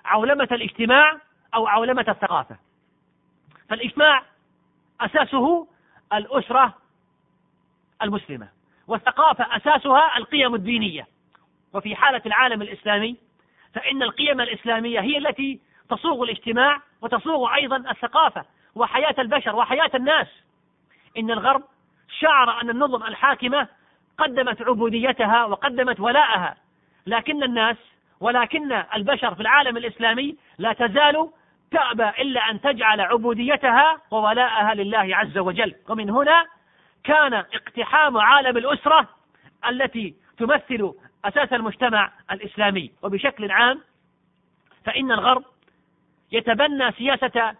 [0.05, 1.17] عولمة الاجتماع
[1.55, 2.57] أو عولمة الثقافة.
[3.69, 4.23] فالاجتماع
[5.01, 5.67] أساسه
[6.13, 6.75] الأسرة
[8.03, 8.49] المسلمة
[8.87, 11.07] والثقافة أساسها القيم الدينية.
[11.75, 13.17] وفي حالة العالم الإسلامي
[13.75, 20.27] فإن القيم الإسلامية هي التي تصوغ الاجتماع وتصوغ أيضا الثقافة وحياة البشر وحياة الناس.
[21.19, 21.63] إن الغرب
[22.21, 23.69] شعر أن النظم الحاكمة
[24.19, 26.57] قدمت عبوديتها وقدمت ولاءها
[27.07, 27.77] لكن الناس
[28.21, 31.31] ولكن البشر في العالم الإسلامي لا تزال
[31.71, 35.75] تأبى إلا أن تجعل عبوديتها وولاءها لله عز وجل.
[35.89, 36.47] ومن هنا
[37.07, 39.09] كان اقتحام عالم الأسرة
[39.69, 42.91] التي تمثل أساس المجتمع الإسلامي.
[43.03, 43.81] وبشكل عام
[44.85, 45.45] فإن الغرب
[46.33, 47.55] يتبنى سياسة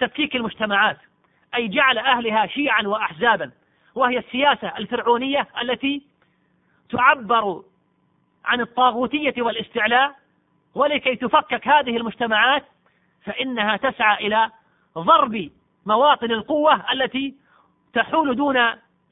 [0.00, 0.98] تفكيك المجتمعات
[1.54, 3.50] أي جعل أهلها شيعا وأحزابا
[3.94, 6.02] وهي السياسة الفرعونية التي
[6.90, 7.62] تعبر
[8.44, 10.16] عن الطاغوتية والاستعلاء.
[10.74, 12.64] ولكي تفكك هذه المجتمعات
[13.24, 14.50] فإنها تسعى إلى
[14.98, 15.50] ضرب
[15.86, 17.41] مواطن القوة التي
[17.94, 18.56] تحول دون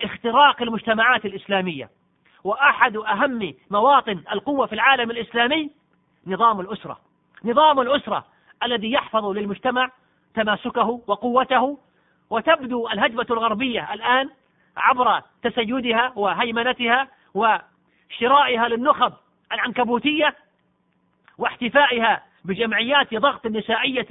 [0.02, 1.90] اختراق المجتمعات الإسلامية.
[2.44, 5.70] وأحد أهم مواطن القوة في العالم الإسلامي
[6.26, 7.00] نظام الأسرة.
[7.44, 8.24] نظام الأسرة
[8.62, 9.90] الذي يحفظ للمجتمع
[10.34, 11.78] تماسكه وقوته.
[12.30, 14.30] وتبدو الهجمة الغربية الآن
[14.76, 19.12] عبر تسيدها وهيمنتها وشرائها للنخب
[19.52, 20.36] العنكبوتية
[21.38, 24.08] واحتفائها بجمعيات ضغط نسائية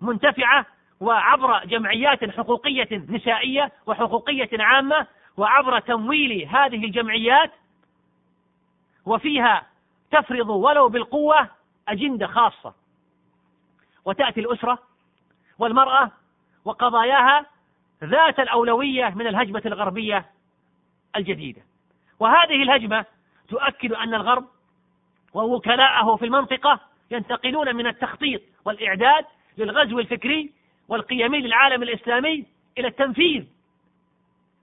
[0.00, 0.66] منتفعة
[1.00, 7.50] وعبر جمعيات حقوقية نسائية وحقوقية عامة وعبر تمويل هذه الجمعيات
[9.06, 9.66] وفيها
[10.10, 11.48] تفرض ولو بالقوة
[11.88, 12.74] أجندة خاصة.
[14.04, 14.78] وتأتي الأسرة
[15.58, 16.10] والمرأة
[16.64, 17.46] وقضاياها
[18.04, 20.26] ذات الأولوية من الهجمة الغربية
[21.16, 21.62] الجديدة.
[22.20, 23.04] وهذه الهجمة
[23.48, 24.44] تؤكد أن الغرب
[25.34, 26.80] ووكلاءه في المنطقة
[27.10, 29.24] ينتقلون من التخطيط والإعداد
[29.58, 30.52] للغزو الفكري
[30.88, 32.46] والقيمي للعالم الإسلامي
[32.78, 33.44] إلى التنفيذ.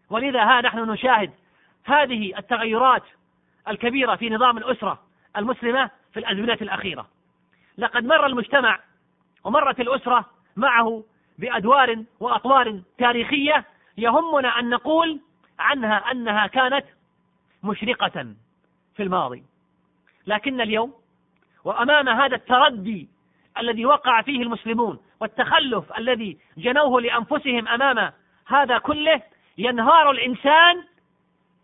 [0.09, 1.31] ولذا ها نحن نشاهد
[1.83, 3.03] هذه التغيرات
[3.67, 4.99] الكبيرة في نظام الأسرة
[5.37, 7.07] المسلمة في الأزمنة الأخيرة.
[7.77, 8.79] لقد مر المجتمع
[9.43, 11.03] ومرت الأسرة معه
[11.37, 13.65] بأدوار وأطوار تاريخية
[13.97, 15.19] يهمنا أن نقول
[15.59, 16.85] عنها أنها كانت
[17.63, 18.33] مشرقة
[18.95, 19.43] في الماضي.
[20.27, 20.93] لكن اليوم
[21.63, 23.09] وأمام هذا التردي
[23.57, 28.11] الذي وقع فيه المسلمون والتخلف الذي جنوه لأنفسهم أمام
[28.47, 29.21] هذا كله
[29.57, 30.83] ينهار الإنسان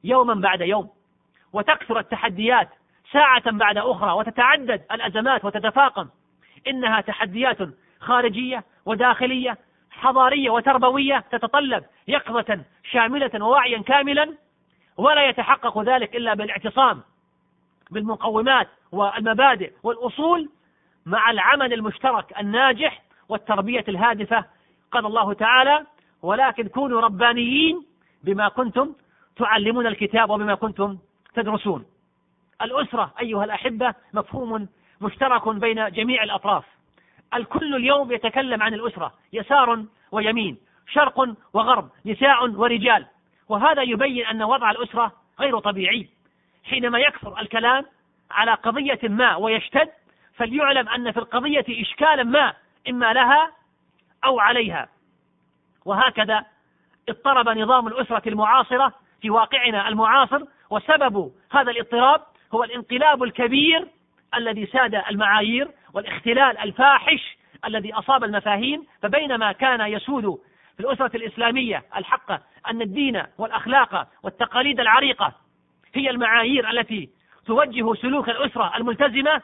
[0.04, 0.90] يوما بعد يوم
[1.54, 2.70] وتكثر التحديات
[3.12, 6.08] ساعة بعد أخرى وتتعدد الأزمات وتتفاقم.
[6.68, 7.58] إنها تحديات
[8.00, 9.58] خارجية وداخلية
[9.92, 12.60] حضارية وتربوية تتطلب يقظة
[12.92, 14.34] شاملة ووعيا كاملا
[14.98, 17.02] ولا يتحقق ذلك إلا بالاعتصام
[17.92, 20.50] بالمقومات والمبادئ والأصول
[21.06, 24.46] مع العمل المشترك الناجح والتربية الهادفة
[24.92, 25.86] قال الله تعالى
[26.22, 27.86] ولكن كونوا ربانيين
[28.24, 28.94] بما كنتم
[29.36, 30.98] تعلمون الكتاب وبما كنتم
[31.34, 31.86] تدرسون.
[32.62, 34.68] الأسرة أيها الأحبة مفهوم
[35.02, 36.64] مشترك بين جميع الأطراف.
[37.34, 40.58] الكل اليوم يتكلم عن الأسرة يسار ويمين
[40.88, 43.06] شرق وغرب نساء ورجال.
[43.50, 46.10] وهذا يبين أن وضع الأسرة غير طبيعي.
[46.64, 47.86] حينما يكثر الكلام
[48.32, 49.90] على قضية ما ويشتد
[50.36, 52.54] فليعلم أن في القضية إشكالا ما
[52.90, 53.52] إما لها
[54.26, 54.90] أو عليها.
[55.86, 56.46] وهكذا
[57.10, 62.22] اضطرب نظام الأسرة المعاصرة في واقعنا المعاصر وسبب هذا الاضطراب
[62.54, 63.88] هو الانقلاب الكبير
[64.36, 68.86] الذي ساد المعايير والاختلال الفاحش الذي أصاب المفاهيم.
[69.02, 70.40] فبينما كان يسود
[70.78, 72.32] في الأسرة الإسلامية الحق
[72.70, 75.34] أن الدين والأخلاق والتقاليد العريقة
[75.94, 77.10] هي المعايير التي
[77.46, 79.42] توجه سلوك الأسرة الملتزمة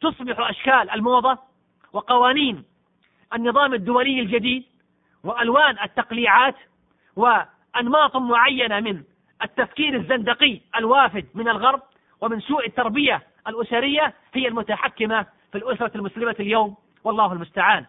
[0.00, 1.38] تصبح أشكال الموضة
[1.92, 2.64] وقوانين
[3.34, 4.64] النظام الدولي الجديد
[5.24, 6.54] وألوان التقليعات
[7.16, 9.02] وأنماط معينة من
[9.44, 11.82] التفكير الزندقي الوافد من الغرب
[12.20, 17.86] ومن سوء التربية الأسرية هي المتحكمة في الأسرة المسلمة اليوم والله المستعان.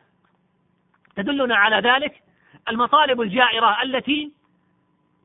[1.16, 2.22] تدلنا على ذلك
[2.70, 4.32] المطالب الجائرة التي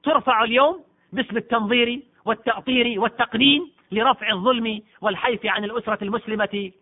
[0.03, 6.72] ترفع اليوم باسم التنظير والتأطير والتقنين لرفع الظلم والحيف عن الأسرة المسلمة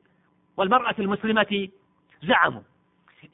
[0.56, 1.68] والمرأة المسلمة
[2.22, 2.62] زعموا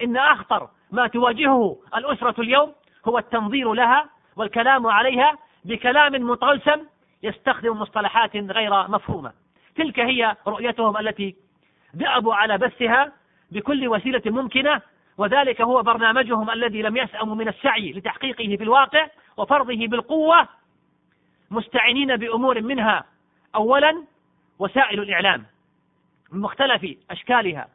[0.02, 2.72] إن أخطر ما تواجهه الأسرة اليوم
[3.08, 6.86] هو التنظير لها والكلام عليها بكلام مطلسم
[7.22, 9.32] يستخدم مصطلحات غير مفهومة.
[9.76, 11.36] تلك هي رؤيتهم التي
[11.96, 13.12] ذأبوا على بثها
[13.50, 14.80] بكل وسيلة ممكنة
[15.18, 19.06] وذلك هو برنامجهم الذي لم يسأموا من السعي لتحقيقه في الواقع
[19.36, 20.48] وفرضه بالقوة
[21.50, 23.04] مستعينين بأمور منها
[23.54, 24.04] أولا
[24.58, 25.44] وسائل الإعلام
[26.32, 27.68] من مختلف أشكالها.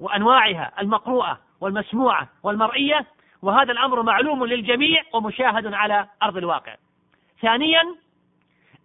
[0.00, 3.06] وأنواعها المقروءة والمسموعة والمرئية
[3.42, 6.76] وهذا الأمر معلوم للجميع ومشاهد على أرض الواقع.
[7.42, 7.82] ثانيا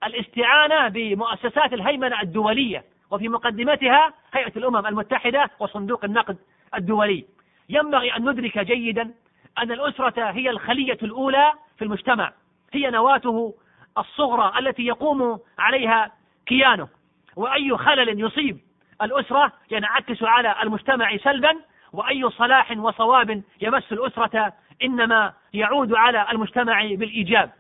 [0.03, 6.37] الاستعانة بمؤسسات الهيمنة الدولية وفي مقدمتها هيئة الأمم المتحدة وصندوق النقد
[6.75, 7.25] الدولي.
[7.69, 9.13] ينبغي أن ندرك جيدا
[9.57, 12.33] أن الأسرة هي الخلية الأولى في المجتمع
[12.73, 13.53] هي نواته
[13.97, 16.11] الصغرى التي يقوم عليها
[16.45, 16.87] كيانه
[17.35, 18.59] وأي خلل يصيب.
[19.01, 21.55] الأسرة ينعكس على المجتمع سلبا
[21.93, 27.51] وأي صلاح وصواب يمس الأسرة إنما يعود على المجتمع بالإيجاب.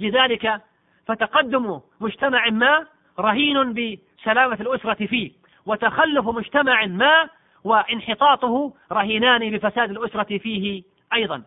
[0.00, 0.60] لذلك
[1.06, 2.86] فتقدم مجتمع ما
[3.18, 5.32] رهين بسلامة الأسرة فيه
[5.66, 7.28] وتخلف مجتمع ما
[7.64, 11.42] وانحطاطه رهينان بفساد الأسرة فيه أيضا.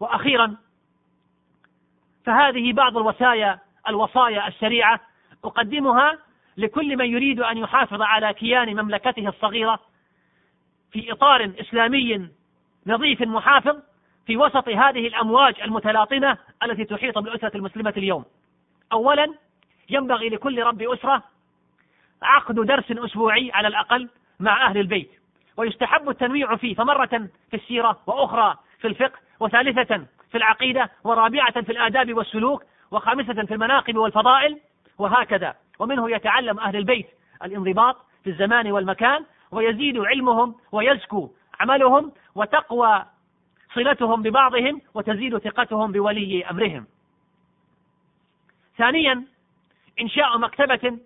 [0.00, 0.56] وأخيرا
[2.24, 5.00] فهذه بعض الوصايا الوصايا السريعة
[5.44, 6.18] أقدمها
[6.56, 9.80] لكل من يريد أن يحافظ على كيان مملكته الصغيرة
[10.92, 12.28] في إطار إسلامي
[12.86, 13.76] نظيف محافظ
[14.26, 18.24] في وسط هذه الأمواج المتلاطمة التي تحيط بالأسرة المسلمة اليوم.
[18.92, 19.34] أولا
[19.90, 21.22] ينبغي لكل رب أسرة
[22.22, 24.08] عقد درس أسبوعي على الأقل
[24.40, 25.10] مع أهل البيت
[25.56, 32.14] ويستحب التنويع فيه فمرة في السيرة وأخرى في الفقه وثالثة في العقيدة ورابعة في الآداب
[32.14, 34.60] والسلوك وخامسة في المناقب والفضائل
[34.98, 35.54] وهكذا.
[35.78, 37.06] ومنه يتعلم أهل البيت
[37.44, 43.04] الانضباط في الزمان والمكان ويزيد علمهم ويزكو عملهم وتقوى
[43.74, 46.86] صلتهم ببعضهم وتزيد ثقتهم بولي أمرهم.
[48.78, 49.24] ثانيا
[50.00, 50.98] إنشاء مكتبة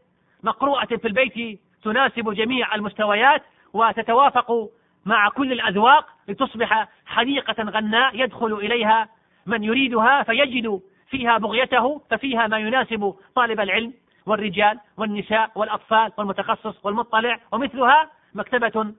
[0.43, 3.43] مقروءة في البيت تناسب جميع المستويات
[3.73, 4.71] وتتوافق
[5.07, 9.09] مع كل الأذواق لتصبح حديقة غناء يدخل إليها
[9.47, 13.95] من يريدها فيجد فيها بغيته ففيها ما يناسب طالب العلم.
[14.29, 18.95] والرجال والنساء والأطفال والمتخصص والمطلع ومثلها مكتبة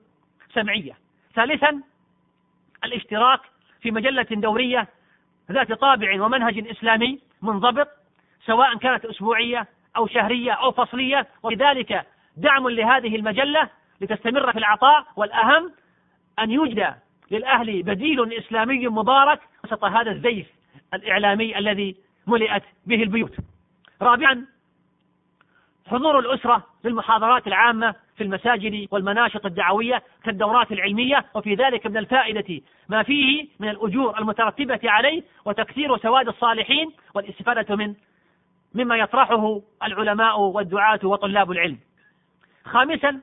[0.54, 0.92] سمعية.
[1.34, 1.82] ثالثا
[2.84, 3.40] الاشتراك
[3.80, 4.88] في مجلة دورية
[5.52, 7.88] ذات طابع ومنهج إسلامي منضبط
[8.46, 9.66] سواء كانت أسبوعية
[9.96, 11.26] أو شهرية أو فصلية.
[11.42, 12.06] ولذلك
[12.36, 13.68] دعم لهذه المجلة
[14.00, 15.72] لتستمر في العطاء والأهم
[16.38, 16.94] أن يوجد
[17.30, 20.46] للأهل بديل إسلامي مبارك وسط هذا الزيف
[20.94, 23.36] الإعلامي الذي ملئت به البيوت.
[24.02, 24.46] رابعا
[25.90, 33.02] حضور الأسرة للمحاضرات العامة في المساجد والمناشط الدعوية كالدورات العلمية وفي ذلك من الفائدة ما
[33.02, 37.94] فيه من الأجور المترتبة عليه وتكثير سواد الصالحين والاستفادة من
[38.74, 41.78] مما يطرحه العلماء والدعاة وطلاب العلم.
[42.64, 43.20] خامسا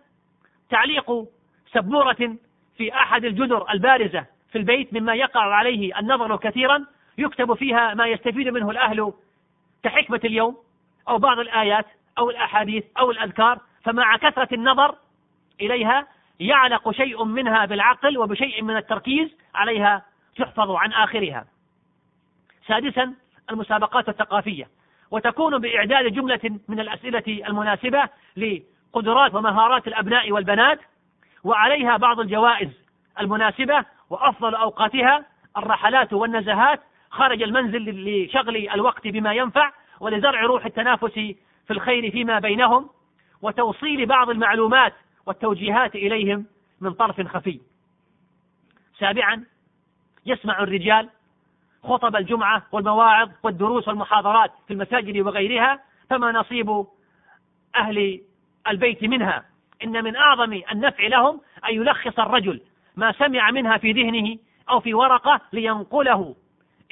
[0.69, 1.25] تعليق
[1.73, 2.35] سبورة
[2.77, 6.85] في أحد الجدر البارزة في البيت مما يقع عليه النظر كثيرا
[7.17, 9.13] يكتب فيها ما يستفيد منه الأهل
[9.83, 10.57] كحكمة اليوم
[11.09, 11.85] أو بعض الآيات
[12.17, 14.95] أو الأحاديث أو الأذكار فمع كثرة النظر
[15.61, 16.07] إليها
[16.39, 20.05] يعلق شيء منها بالعقل وبشيء من التركيز عليها
[20.35, 21.45] تحفظ عن آخرها.
[22.67, 23.13] سادسا
[23.51, 24.67] المسابقات الثقافية.
[25.11, 30.79] وتكون بإعداد جملة من الأسئلة المناسبة لقدرات ومهارات الأبناء والبنات
[31.43, 32.69] وعليها بعض الجوائز
[33.19, 35.25] المناسبة وأفضل أوقاتها
[35.57, 41.33] الرحلات والنزهات خارج المنزل لشغل الوقت بما ينفع ولزرع روح التنافس
[41.67, 42.89] في الخير فيما بينهم
[43.41, 44.93] وتوصيل بعض المعلومات
[45.25, 46.45] والتوجيهات إليهم
[46.81, 47.59] من طرف خفي.
[48.99, 49.45] سابعا
[50.25, 51.09] يسمع الرجال
[51.83, 56.85] خطب الجمعة والمواعظ والدروس والمحاضرات في المساجد وغيرها فما نصيب
[57.75, 58.21] أهل
[58.67, 59.45] البيت منها.
[59.83, 62.61] إن من أعظم النفع لهم أن يلخص الرجل
[62.95, 64.37] ما سمع منها في ذهنه
[64.69, 66.35] أو في ورقة لينقله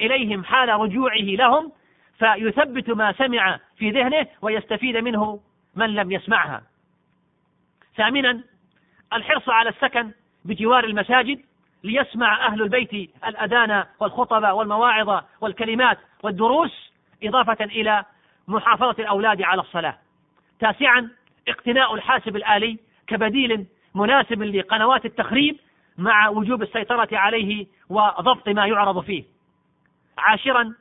[0.00, 1.72] إليهم حال رجوعه لهم
[2.18, 5.40] فيثبت ما سمع في ذهنه ويستفيد منه
[5.74, 6.62] من لم يسمعها.
[7.96, 8.40] ثامنا
[9.12, 10.10] الحرص على السكن
[10.44, 11.40] بجوار المساجد
[11.84, 12.92] ليسمع أهل البيت
[13.26, 16.92] الأذان والخطب والمواعظ والكلمات والدروس
[17.22, 18.04] إضافة إلى
[18.48, 19.98] محافظة الأولاد على الصلاة
[20.60, 21.10] تاسعا
[21.48, 25.56] اقتناء الحاسب الآلي كبديل مناسب لقنوات التخريب
[25.98, 29.24] مع وجوب السيطرة عليه وضبط ما يعرض فيه
[30.18, 30.74] عاشرا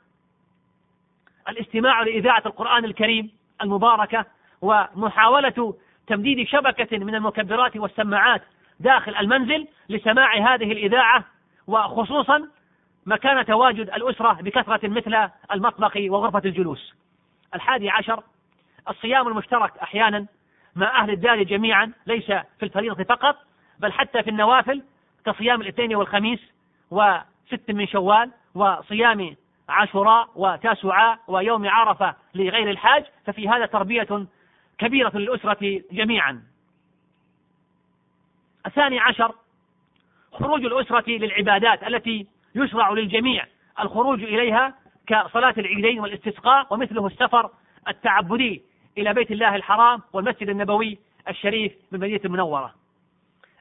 [1.50, 3.32] الاستماع لإذاعة القرآن الكريم
[3.62, 4.26] المباركة
[4.62, 5.76] ومحاولة
[6.08, 8.42] تمديد شبكة من المكبرات والسماعات
[8.80, 11.24] داخل المنزل لسماع هذه الإذاعة
[11.68, 12.48] وخصوصا
[13.06, 16.94] مكان تواجد الأسرة بكثرة مثل المطبخ وغرفة الجلوس.
[17.56, 18.24] الحادي عشر
[18.90, 20.26] الصيام المشترك أحيانا
[20.76, 23.36] مع أهل الدار جميعا ليس في الفريضة فقط
[23.80, 24.84] بل حتى في النوافل
[25.26, 26.40] كصيام الاثنين والخميس
[26.92, 29.36] وست من شوال وصيام
[29.70, 34.26] عاشوراء وتاسعاء ويوم عرفة لغير الحاج ففي هذا تربية
[34.78, 36.44] كبيرة للأسرة جميعا.
[38.66, 39.36] الثاني عشر
[40.34, 43.46] خروج الأسرة للعبادات التي يشرع للجميع.
[43.80, 44.74] الخروج إليها
[45.08, 47.50] كصلاة العيدين والاستسقاء ومثله السفر
[47.88, 48.64] التعبدي
[48.98, 50.98] إلى بيت الله الحرام والمسجد النبوي
[51.30, 52.74] الشريف بالمدينة المنورة.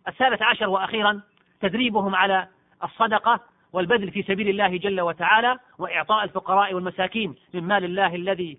[0.09, 1.21] الثالث عشر وأخيرا
[1.61, 2.49] تدريبهم على
[2.85, 3.41] الصدقة
[3.75, 8.59] والبذل في سبيل الله جل وتعالى وإعطاء الفقراء والمساكين من مال الله الذي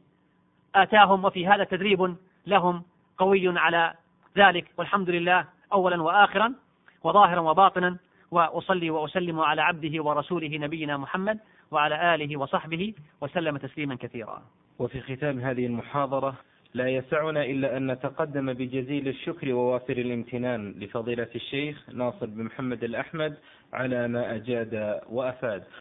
[0.75, 2.15] آتاهم وفي هذا تدريب
[2.47, 2.83] لهم
[3.17, 3.93] قوي على
[4.37, 4.65] ذلك.
[4.77, 6.53] والحمد لله أولا وآخرا
[7.03, 7.97] وظاهرا وباطنا
[8.31, 11.39] وأصلي وأسلم على عبده ورسوله نبينا محمد
[11.71, 14.41] وعلى آله وصحبه وسلم تسليما كثيرا.
[14.79, 16.35] وفي ختام هذه المحاضرة
[16.75, 23.37] لا يسعنا إلا أن نتقدم بجزيل الشكر ووافر الامتنان لفضيلة الشيخ ناصر بن محمد الأحمد
[23.73, 25.63] على ما أجاد وأفاد.